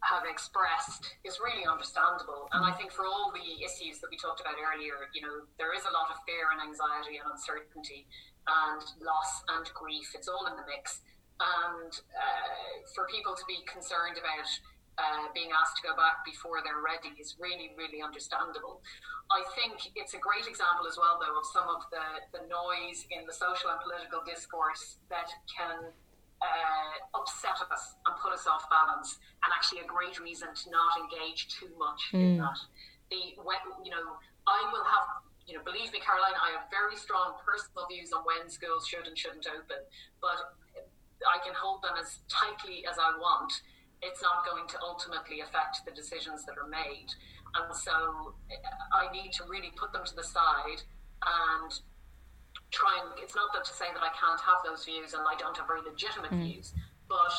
[0.06, 2.46] have expressed is really understandable.
[2.54, 5.74] And I think for all the issues that we talked about earlier, you know, there
[5.74, 8.06] is a lot of fear and anxiety and uncertainty
[8.46, 10.14] and loss and grief.
[10.14, 11.02] It's all in the mix.
[11.42, 14.48] And uh, for people to be concerned about
[14.96, 18.80] uh, being asked to go back before they're ready is really, really understandable.
[19.28, 23.04] I think it's a great example as well, though, of some of the, the noise
[23.12, 25.92] in the social and political discourse that can
[26.46, 30.94] uh, upset us and put us off balance, and actually a great reason to not
[31.02, 32.22] engage too much mm.
[32.22, 32.58] in that.
[33.10, 36.98] The when you know, I will have you know, believe me, Caroline, I have very
[36.98, 39.78] strong personal views on when schools should and shouldn't open,
[40.18, 40.58] but
[41.22, 43.54] I can hold them as tightly as I want.
[44.02, 47.08] It's not going to ultimately affect the decisions that are made.
[47.54, 48.34] And so
[48.92, 50.82] I need to really put them to the side
[51.24, 51.70] and
[52.76, 55.32] try and it's not that to say that I can't have those views and I
[55.40, 56.44] don't have very legitimate mm.
[56.44, 56.76] views,
[57.08, 57.32] but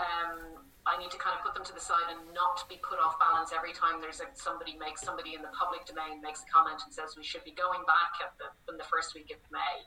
[0.00, 2.96] um, I need to kind of put them to the side and not be put
[2.96, 6.48] off balance every time there's a, somebody makes somebody in the public domain makes a
[6.48, 9.36] comment and says we should be going back at the, in the first week of
[9.52, 9.84] May,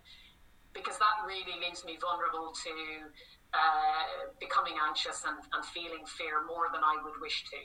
[0.78, 2.74] because that really leaves me vulnerable to
[3.58, 7.60] uh, becoming anxious and, and feeling fear more than I would wish to.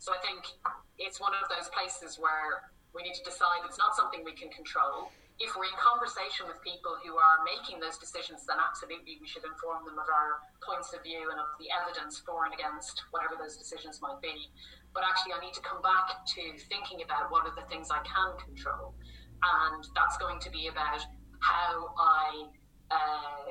[0.00, 0.48] So I think
[0.96, 4.48] it's one of those places where we need to decide it's not something we can
[4.48, 9.26] control if we're in conversation with people who are making those decisions, then absolutely we
[9.30, 13.06] should inform them of our points of view and of the evidence for and against
[13.14, 14.50] whatever those decisions might be.
[14.90, 18.02] But actually, I need to come back to thinking about what are the things I
[18.02, 18.98] can control.
[19.38, 21.06] And that's going to be about
[21.38, 22.50] how I
[22.90, 23.46] uh,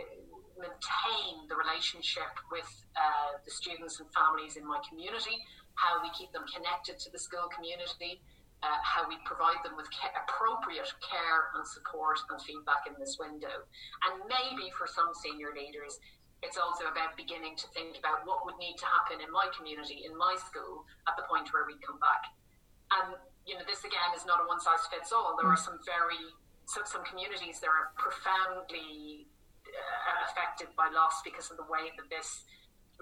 [0.59, 2.67] maintain the relationship with
[2.99, 5.39] uh, the students and families in my community,
[5.79, 8.19] how we keep them connected to the school community
[8.63, 9.85] uh, how we provide them with
[10.17, 13.65] appropriate care and support and feedback in this window.
[14.09, 16.01] And maybe for some senior leaders,
[16.41, 20.05] it's also about beginning to think about what would need to happen in my community,
[20.05, 22.29] in my school, at the point where we come back.
[22.93, 25.37] And you know, this again is not a one size fits all.
[25.37, 26.21] There are some very
[26.67, 29.25] some, some communities that are profoundly
[29.65, 32.43] uh, affected by loss because of the way that this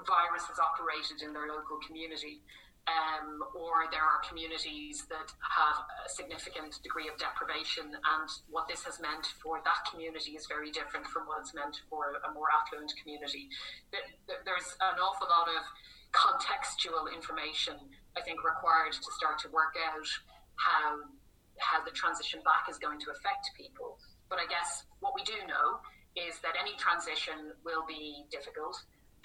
[0.03, 2.43] virus has operated in their local community
[2.85, 8.85] um, or there are communities that have a significant degree of deprivation, and what this
[8.85, 12.45] has meant for that community is very different from what it's meant for a more
[12.53, 13.49] affluent community.
[13.91, 15.65] There's an awful lot of
[16.13, 17.75] contextual information,
[18.13, 20.07] I think, required to start to work out
[20.55, 21.09] how
[21.57, 23.97] how the transition back is going to affect people.
[24.29, 25.79] But I guess what we do know
[26.15, 28.75] is that any transition will be difficult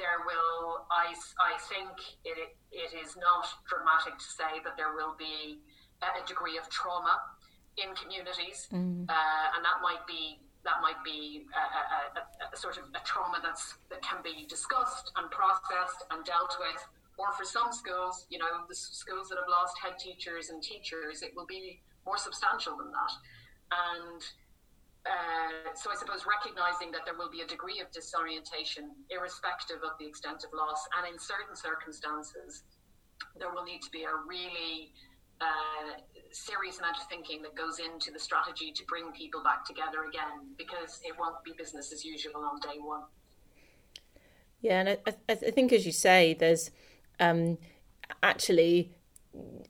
[0.01, 1.93] there will, I, I think
[2.25, 5.61] it, it is not dramatic to say that there will be
[6.01, 7.21] a degree of trauma
[7.77, 9.05] in communities, mm.
[9.05, 13.01] uh, and that might be that might be a, a, a, a, sort of a
[13.05, 16.81] trauma that's that can be discussed and processed and dealt with.
[17.17, 21.21] Or for some schools, you know, the schools that have lost head teachers and teachers,
[21.21, 23.13] it will be more substantial than that.
[23.73, 24.21] And
[25.07, 29.97] uh, so I suppose recognizing that there will be a degree of disorientation, irrespective of
[29.99, 32.65] the extent of loss, and in certain circumstances,
[33.39, 34.93] there will need to be a really
[35.41, 35.97] uh,
[36.33, 40.53] serious amount of thinking that goes into the strategy to bring people back together again,
[40.59, 43.03] because it won't be business as usual on day one.
[44.61, 46.71] Yeah, and I, I think, as you say, there's
[47.19, 47.57] um,
[48.23, 48.93] actually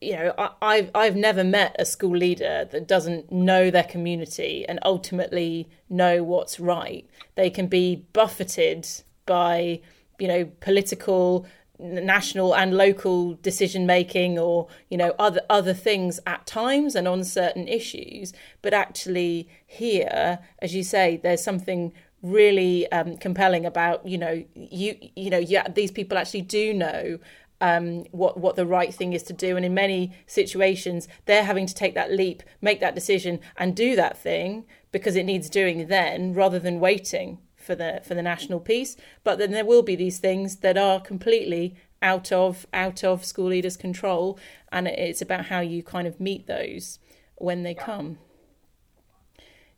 [0.01, 4.64] you know, I, have I've never met a school leader that doesn't know their community
[4.66, 7.07] and ultimately know what's right.
[7.35, 8.88] They can be buffeted
[9.27, 9.81] by,
[10.18, 11.46] you know, political,
[11.79, 17.23] national and local decision making, or you know, other other things at times and on
[17.23, 18.33] certain issues.
[18.62, 21.92] But actually, here, as you say, there's something
[22.23, 27.18] really um, compelling about you know you you know yeah these people actually do know
[27.61, 29.57] um, what what the right thing is to do.
[29.57, 33.96] And in many situations, they're having to take that leap, make that decision, and do
[33.96, 38.61] that thing because it needs doing then, rather than waiting for the for the national
[38.61, 38.96] piece.
[39.23, 43.49] But then there will be these things that are completely out of out of school
[43.49, 44.39] leaders' control,
[44.72, 46.99] and it's about how you kind of meet those
[47.37, 47.84] when they yeah.
[47.84, 48.18] come.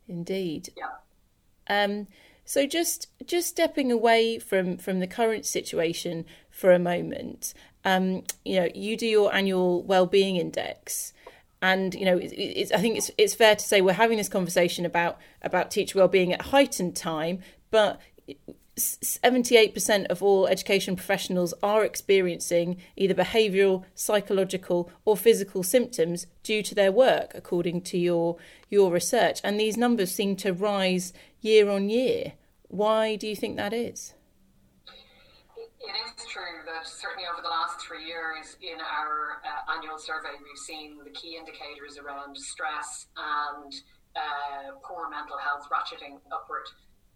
[0.07, 0.69] Indeed.
[0.75, 0.87] Yeah.
[1.69, 2.07] Um,
[2.45, 7.53] so just just stepping away from from the current situation for a moment,
[7.85, 11.13] um, you know, you do your annual well-being index,
[11.61, 14.29] and you know, it's, it's, I think it's it's fair to say we're having this
[14.29, 17.39] conversation about about teacher well-being at heightened time,
[17.71, 17.99] but
[18.75, 26.73] 78% of all education professionals are experiencing either behavioural, psychological, or physical symptoms due to
[26.73, 28.37] their work, according to your
[28.69, 29.39] your research.
[29.43, 32.33] And these numbers seem to rise year on year.
[32.67, 34.15] Why do you think that is?
[35.55, 40.33] It is true that certainly over the last three years in our uh, annual survey,
[40.41, 43.71] we've seen the key indicators around stress and
[44.15, 46.65] uh, poor mental health ratcheting upward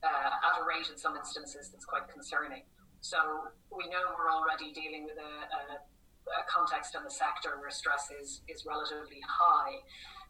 [0.04, 2.64] uh, at a rate in some instances that's quite concerning.
[3.02, 3.18] So
[3.72, 8.10] we know we're already dealing with a, a, a context in the sector where stress
[8.12, 9.80] is, is relatively high.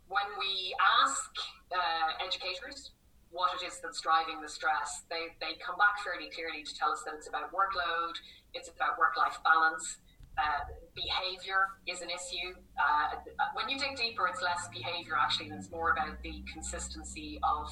[0.07, 1.32] When we ask
[1.72, 2.91] uh, educators
[3.32, 6.91] what it is that's driving the stress, they, they come back fairly clearly to tell
[6.91, 8.15] us that it's about workload,
[8.53, 9.99] it's about work life balance,
[10.38, 10.63] uh,
[10.93, 12.53] behavior is an issue.
[12.78, 13.18] Uh,
[13.53, 17.68] when you dig deeper, it's less behavior actually, and it's more about the consistency of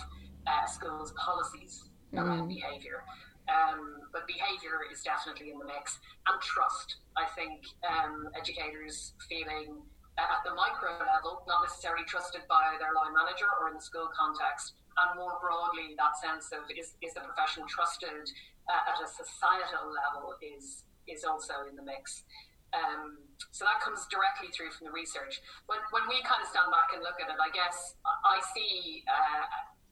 [0.48, 2.56] uh, schools' policies around mm.
[2.56, 3.04] behavior.
[3.46, 6.98] Um, but behavior is definitely in the mix, and trust.
[7.14, 9.86] I think um, educators feeling
[10.18, 14.10] at the micro level, not necessarily trusted by their line manager or in the school
[14.16, 18.26] context, and more broadly, that sense of is, is the profession trusted
[18.66, 22.26] uh, at a societal level is is also in the mix.
[22.74, 23.22] Um,
[23.54, 25.39] so that comes directly through from the research.
[25.70, 29.06] When, when we kind of stand back and look at it, I guess I see
[29.06, 29.46] uh,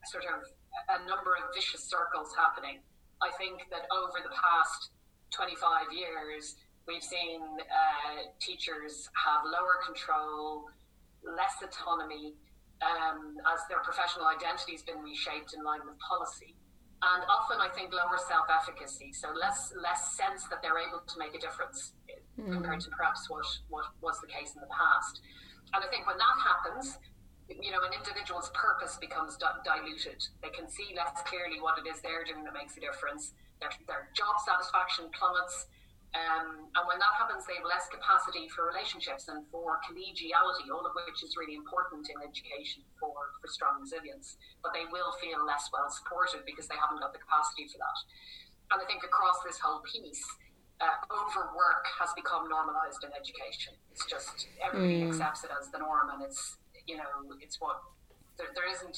[0.06, 0.44] sort of
[0.90, 2.80] a number of vicious circles happening.
[3.22, 4.92] I think that over the past
[5.32, 6.56] 25 years,
[6.88, 10.68] we've seen uh, teachers have lower control,
[11.24, 12.36] less autonomy,
[12.84, 16.56] um, as their professional identity has been reshaped in line with policy.
[17.04, 21.16] And often, I think, lower self efficacy, so less less sense that they're able to
[21.20, 21.92] make a difference
[22.40, 22.48] mm.
[22.52, 25.20] compared to perhaps what, what was the case in the past.
[25.76, 27.00] And I think when that happens,
[27.50, 30.24] you know, an individual's purpose becomes diluted.
[30.42, 33.36] They can see less clearly what it is they're doing that makes a difference.
[33.60, 35.68] Their, their job satisfaction plummets.
[36.14, 40.86] Um, and when that happens, they have less capacity for relationships and for collegiality, all
[40.86, 44.38] of which is really important in education for, for strong resilience.
[44.62, 48.00] But they will feel less well supported because they haven't got the capacity for that.
[48.72, 50.22] And I think across this whole piece,
[50.82, 53.74] uh, overwork has become normalized in education.
[53.92, 55.10] It's just everybody mm.
[55.10, 57.10] accepts it as the norm, and it's you know
[57.42, 57.82] it's what
[58.38, 58.98] there, there isn't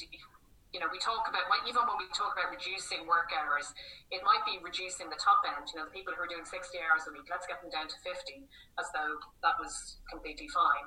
[0.76, 3.72] you know, we talk about, even when we talk about reducing work hours,
[4.12, 6.52] it might be reducing the top end, you know, the people who are doing 60
[6.84, 8.44] hours a week, let's get them down to 50,
[8.76, 10.86] as though that was completely fine.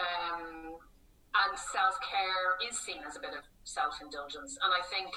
[0.00, 4.56] Um, and self care is seen as a bit of self indulgence.
[4.64, 5.12] And I think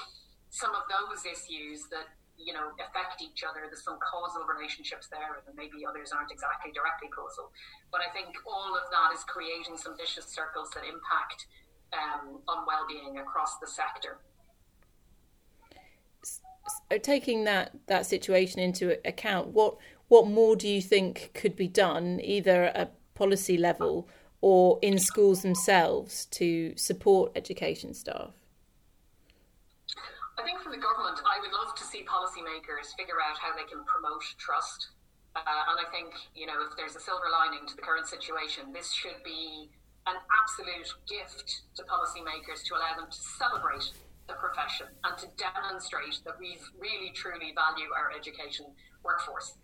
[0.52, 2.12] some of those issues that,
[2.44, 6.72] you know, affect each other, there's some causal relationships there, and maybe others aren't exactly
[6.72, 7.50] directly causal.
[7.90, 11.46] But I think all of that is creating some vicious circles that impact
[11.92, 14.18] um, on well-being across the sector.
[16.90, 19.76] So taking that that situation into account, what
[20.08, 24.08] what more do you think could be done, either at policy level
[24.40, 28.34] or in schools themselves, to support education staff?
[30.42, 33.62] I think from the government, I would love to see policymakers figure out how they
[33.62, 34.90] can promote trust.
[35.38, 38.74] Uh, and I think, you know, if there's a silver lining to the current situation,
[38.74, 39.70] this should be
[40.10, 43.86] an absolute gift to policymakers to allow them to celebrate
[44.26, 48.66] the profession and to demonstrate that we really truly value our education
[49.06, 49.54] workforce.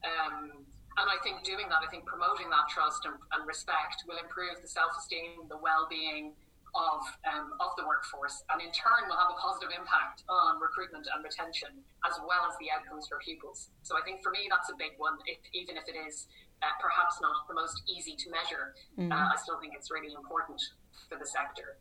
[0.00, 0.64] Um,
[0.96, 4.64] and I think doing that, I think promoting that trust and, and respect will improve
[4.64, 6.32] the self esteem, the well being
[6.72, 11.04] of, um, of the workforce, and in turn will have a positive impact on recruitment
[11.12, 13.68] and retention, as well as the outcomes for pupils.
[13.84, 16.26] So I think for me, that's a big one, if, even if it is
[16.64, 19.12] uh, perhaps not the most easy to measure, mm.
[19.12, 20.60] uh, I still think it's really important
[21.08, 21.76] for the sector.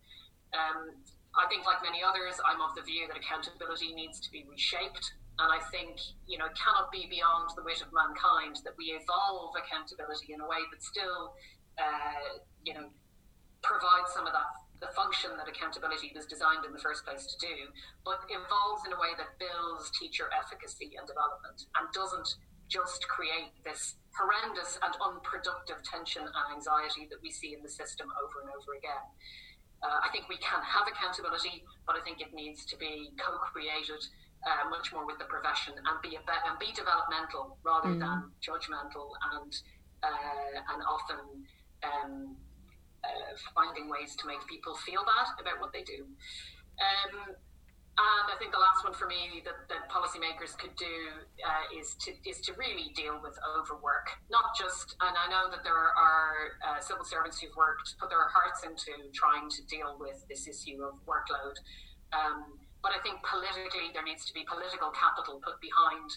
[0.51, 0.99] Um,
[1.31, 5.07] I think, like many others, I'm of the view that accountability needs to be reshaped.
[5.39, 5.95] And I think,
[6.27, 10.43] you know, it cannot be beyond the wit of mankind that we evolve accountability in
[10.43, 11.33] a way that still,
[11.79, 12.91] uh, you know,
[13.63, 14.51] provides some of that
[14.81, 17.69] the function that accountability was designed in the first place to do,
[18.03, 23.53] but evolves in a way that builds teacher efficacy and development and doesn't just create
[23.63, 28.49] this horrendous and unproductive tension and anxiety that we see in the system over and
[28.49, 29.05] over again.
[29.85, 34.01] Uh, I think we can have accountability, but I think it needs to be co-created
[34.45, 38.01] uh, much more with the profession and be a be- and be developmental rather mm.
[38.01, 39.53] than judgmental and
[40.01, 41.45] uh, and often
[41.85, 42.35] um,
[43.03, 46.05] uh, finding ways to make people feel bad about what they do.
[46.81, 47.35] Um,
[48.01, 51.93] and I think the last one for me that, that policymakers could do uh, is
[52.07, 54.09] to is to really deal with overwork.
[54.31, 58.25] Not just, and I know that there are uh, civil servants who've worked, put their
[58.31, 61.59] hearts into trying to deal with this issue of workload.
[62.15, 66.09] Um, but I think politically there needs to be political capital put behind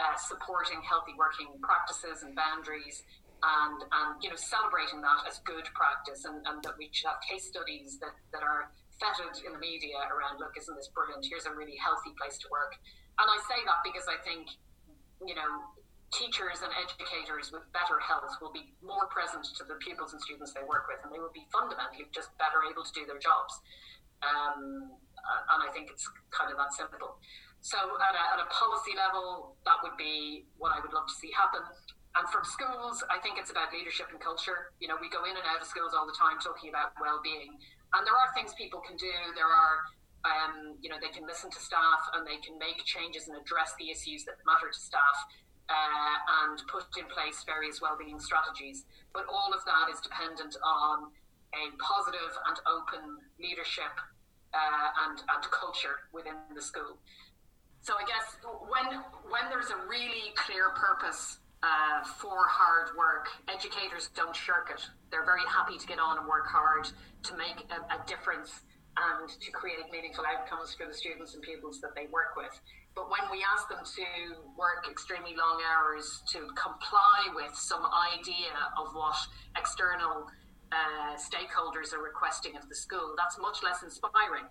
[0.00, 3.04] uh, supporting healthy working practices and boundaries.
[3.38, 7.22] And, and you know celebrating that as good practice and, and that we should have
[7.22, 11.22] case studies that, that are feted in the media around, look, isn't this brilliant?
[11.22, 12.74] Here's a really healthy place to work.
[13.18, 14.50] And I say that because I think,
[15.22, 15.50] you know,
[16.10, 20.54] teachers and educators with better health will be more present to the pupils and students
[20.54, 23.54] they work with, and they will be fundamentally just better able to do their jobs.
[24.24, 27.20] Um, and I think it's kind of that simple.
[27.60, 31.16] So, at a, at a policy level, that would be what I would love to
[31.18, 31.66] see happen.
[32.16, 34.72] And from schools, I think it's about leadership and culture.
[34.80, 37.52] You know, we go in and out of schools all the time talking about well-being,
[37.94, 39.12] and there are things people can do.
[39.36, 39.86] There are
[40.26, 43.74] um, you know, they can listen to staff and they can make changes and address
[43.78, 45.18] the issues that matter to staff
[45.70, 48.84] uh, and put in place various well-being strategies.
[49.12, 51.12] But all of that is dependent on
[51.54, 53.04] a positive and open
[53.38, 53.94] leadership
[54.52, 56.98] uh, and, and culture within the school.
[57.80, 59.00] So I guess when
[59.30, 64.82] when there's a really clear purpose uh, for hard work, educators don't shirk it.
[65.10, 66.86] They're very happy to get on and work hard
[67.24, 68.62] to make a, a difference
[68.98, 72.54] and to create meaningful outcomes for the students and pupils that they work with.
[72.94, 74.06] But when we ask them to
[74.58, 79.14] work extremely long hours to comply with some idea of what
[79.54, 80.26] external
[80.70, 84.50] uh, stakeholders are requesting of the school, that's much less inspiring.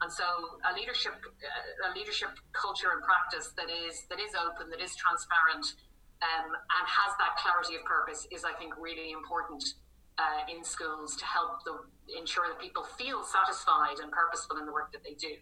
[0.00, 0.24] And so,
[0.64, 4.96] a leadership, uh, a leadership culture and practice that is that is open, that is
[4.96, 5.76] transparent,
[6.22, 9.64] um, and has that clarity of purpose is, I think, really important
[10.18, 11.64] uh, in schools to help
[12.12, 15.36] ensure that people feel satisfied and purposeful in the work that they do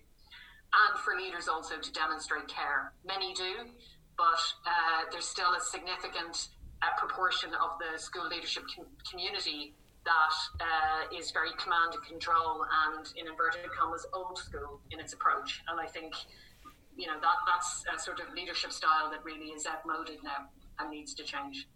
[0.72, 2.92] and for leaders also to demonstrate care.
[3.06, 3.72] Many do,
[4.16, 6.48] but uh, there's still a significant
[6.82, 9.74] uh, proportion of the school leadership com- community
[10.04, 15.12] that uh, is very command and control and, in inverted commas, old school in its
[15.12, 15.62] approach.
[15.68, 16.14] And I think,
[16.96, 20.48] you know, that that's a sort of leadership style that really is outmoded now
[20.78, 21.68] and needs to change.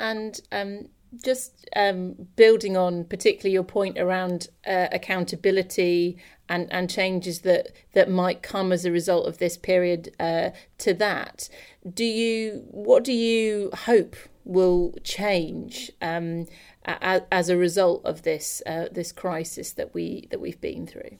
[0.00, 0.88] And um,
[1.24, 8.10] just um, building on particularly your point around uh, accountability and, and changes that, that
[8.10, 11.48] might come as a result of this period uh, to that,
[11.94, 16.46] do you what do you hope will change um,
[16.84, 21.18] as, as, a result of this uh, this crisis that we that we've been through?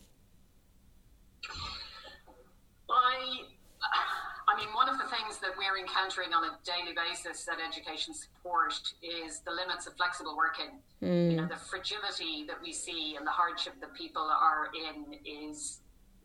[5.99, 10.79] Encountering on a daily basis at education support is the limits of flexible working.
[11.03, 11.31] Mm.
[11.31, 15.81] You know, the fragility that we see and the hardship that people are in is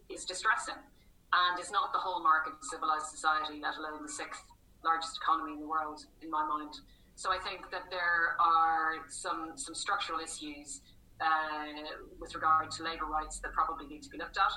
[0.10, 4.44] is distressing, and is not the hallmark of civilized society, let alone the sixth
[4.84, 6.76] largest economy in the world, in my mind.
[7.16, 10.82] So I think that there are some some structural issues
[11.22, 11.88] uh,
[12.20, 14.54] with regard to labour rights that probably need to be looked at.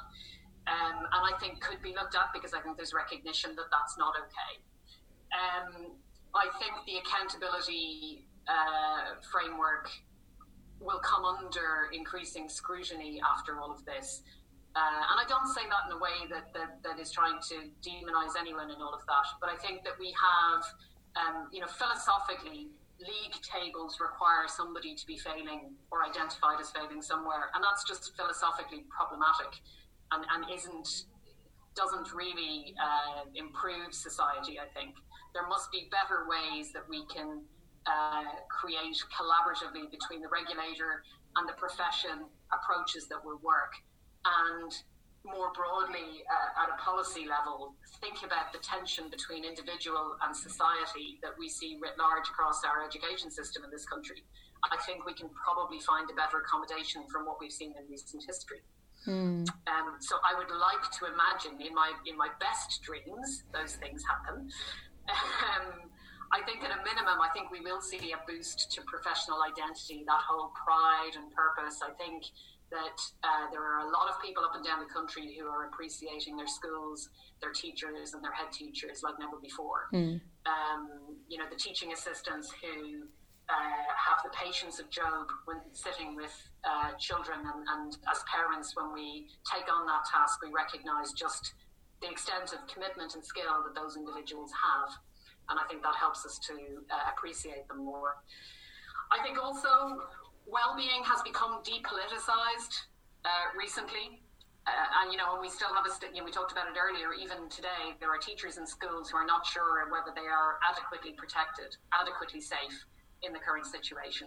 [0.66, 3.96] Um, and I think could be looked at because I think there's recognition that that's
[3.96, 4.58] not okay
[5.32, 5.92] um,
[6.34, 9.88] I think the accountability uh, framework
[10.80, 14.22] will come under increasing scrutiny after all of this.
[14.76, 17.72] Uh, and I don't say that in a way that, that, that is trying to
[17.80, 20.62] demonize anyone and all of that, but I think that we have,
[21.16, 22.68] um, you know, philosophically,
[23.00, 28.14] league tables require somebody to be failing or identified as failing somewhere, and that's just
[28.16, 29.60] philosophically problematic
[30.12, 31.04] and, and isn't
[31.74, 34.58] doesn't really uh, improve society.
[34.58, 34.96] I think
[35.36, 37.44] there must be better ways that we can
[37.84, 41.04] uh, create collaboratively between the regulator
[41.36, 43.76] and the profession approaches that will work.
[44.24, 44.72] And
[45.28, 51.20] more broadly, uh, at a policy level, think about the tension between individual and society
[51.20, 54.24] that we see writ large across our education system in this country.
[54.64, 58.24] I think we can probably find a better accommodation from what we've seen in recent
[58.24, 58.64] history.
[59.06, 59.46] Mm.
[59.68, 64.02] Um, so I would like to imagine, in my in my best dreams, those things
[64.02, 64.48] happen.
[65.08, 65.90] Um,
[66.32, 70.02] I think at a minimum, I think we will see a boost to professional identity,
[70.06, 71.80] that whole pride and purpose.
[71.86, 72.24] I think
[72.70, 75.66] that uh, there are a lot of people up and down the country who are
[75.66, 77.08] appreciating their schools,
[77.40, 79.86] their teachers, and their head teachers like never before.
[79.94, 80.20] Mm.
[80.46, 83.06] Um, you know, the teaching assistants who
[83.48, 86.34] uh, have the patience of Job when sitting with
[86.64, 91.54] uh, children, and, and as parents, when we take on that task, we recognize just
[92.02, 94.90] the extent of commitment and skill that those individuals have.
[95.48, 96.54] And I think that helps us to
[96.90, 98.18] uh, appreciate them more.
[99.12, 100.02] I think also
[100.46, 102.74] well-being has become depoliticized
[103.24, 104.22] uh, recently.
[104.66, 106.74] Uh, and you know, we still have a, st- you know, we talked about it
[106.74, 107.14] earlier.
[107.14, 111.14] Even today, there are teachers in schools who are not sure whether they are adequately
[111.14, 112.74] protected, adequately safe
[113.22, 114.26] in the current situation.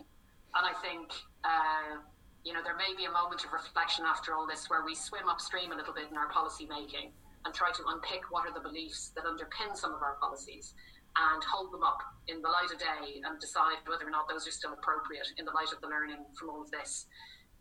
[0.55, 1.11] And I think,
[1.43, 1.99] uh,
[2.47, 5.27] you know, there may be a moment of reflection after all this where we swim
[5.27, 7.11] upstream a little bit in our policy making
[7.45, 10.73] and try to unpick what are the beliefs that underpin some of our policies
[11.17, 14.47] and hold them up in the light of day and decide whether or not those
[14.47, 17.07] are still appropriate in the light of the learning from all of this.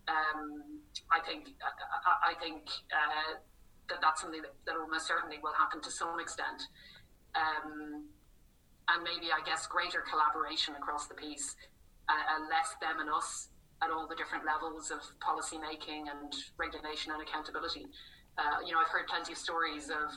[0.09, 0.81] Um,
[1.12, 3.39] I think I, I think uh,
[3.89, 6.62] that that's something that, that almost certainly will happen to some extent.
[7.35, 8.05] um,
[8.89, 11.55] and maybe I guess greater collaboration across the piece,
[12.09, 13.49] uh, less them and us
[13.83, 17.87] at all the different levels of policy making and regulation and accountability.
[18.39, 20.14] Uh, you know, I've heard plenty of stories of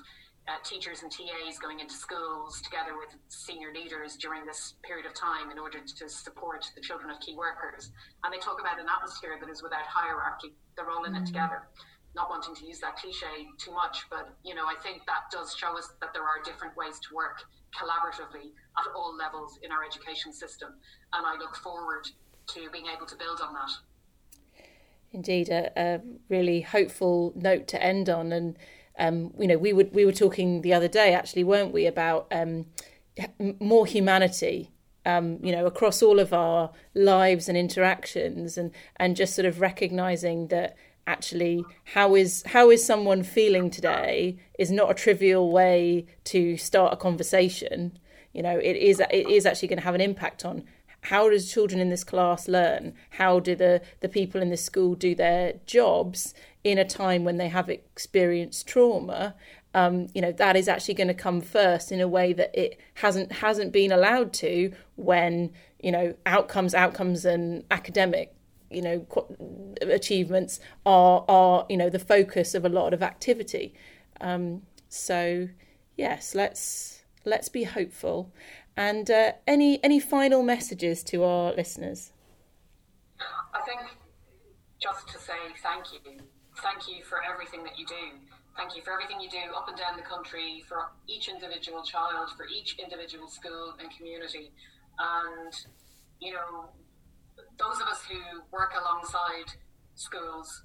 [0.47, 5.13] uh, teachers and TAs going into schools together with senior leaders during this period of
[5.13, 7.91] time in order to support the children of key workers.
[8.23, 10.53] And they talk about an atmosphere that is without hierarchy.
[10.77, 11.23] They're all in mm-hmm.
[11.23, 11.69] it together.
[12.13, 15.55] Not wanting to use that cliche too much, but you know, I think that does
[15.55, 17.41] show us that there are different ways to work
[17.71, 20.75] collaboratively at all levels in our education system.
[21.13, 22.05] And I look forward
[22.53, 23.71] to being able to build on that.
[25.13, 28.57] Indeed, a, a really hopeful note to end on, and
[28.97, 32.27] um, you know, we would we were talking the other day, actually, weren't we, about
[32.31, 32.65] um,
[33.59, 34.71] more humanity,
[35.05, 39.59] um, you know, across all of our lives and interactions, and and just sort of
[39.59, 46.05] recognizing that actually how is how is someone feeling today is not a trivial way
[46.23, 47.97] to start a conversation.
[48.33, 50.63] You know, it is it is actually going to have an impact on
[51.01, 52.93] how does children in this class learn?
[53.11, 56.33] How do the, the people in this school do their jobs
[56.63, 59.35] in a time when they have experienced trauma?
[59.73, 62.77] Um, you know that is actually going to come first in a way that it
[62.95, 68.35] hasn't hasn't been allowed to when you know outcomes outcomes and academic
[68.69, 69.05] you know
[69.81, 73.73] achievements are are you know the focus of a lot of activity
[74.19, 75.47] um, so
[75.95, 78.33] yes let's let's be hopeful
[78.75, 82.11] and uh, any any final messages to our listeners?
[83.53, 83.81] I think
[84.79, 86.21] just to say thank you,
[86.63, 88.17] thank you for everything that you do.
[88.57, 92.29] Thank you for everything you do up and down the country for each individual child,
[92.35, 94.51] for each individual school and community.
[94.99, 95.53] And,
[96.19, 96.69] you know,
[97.57, 98.19] those of us who
[98.51, 99.55] work alongside
[99.95, 100.63] schools,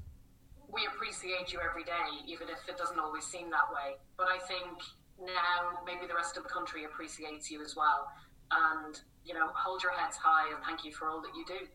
[0.69, 3.97] we appreciate you every day, even if it doesn't always seem that way.
[4.17, 4.83] But I think
[5.25, 8.09] now maybe the rest of the country appreciates you as well.
[8.51, 11.67] And, you know, hold your heads high and thank you for all that you do.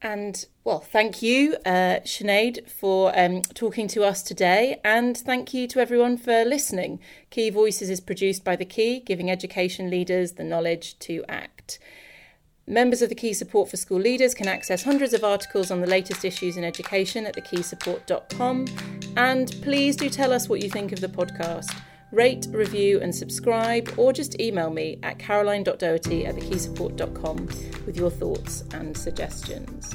[0.00, 4.80] And well, thank you, uh, Sinead, for um, talking to us today.
[4.84, 7.00] And thank you to everyone for listening.
[7.30, 11.80] Key Voices is produced by The Key, giving education leaders the knowledge to act.
[12.68, 15.86] Members of the Key Support for School Leaders can access hundreds of articles on the
[15.86, 18.66] latest issues in education at thekeysupport.com.
[19.16, 21.74] And please do tell us what you think of the podcast.
[22.12, 27.46] Rate, review, and subscribe, or just email me at caroline.doherty at thekeysupport.com
[27.86, 29.94] with your thoughts and suggestions.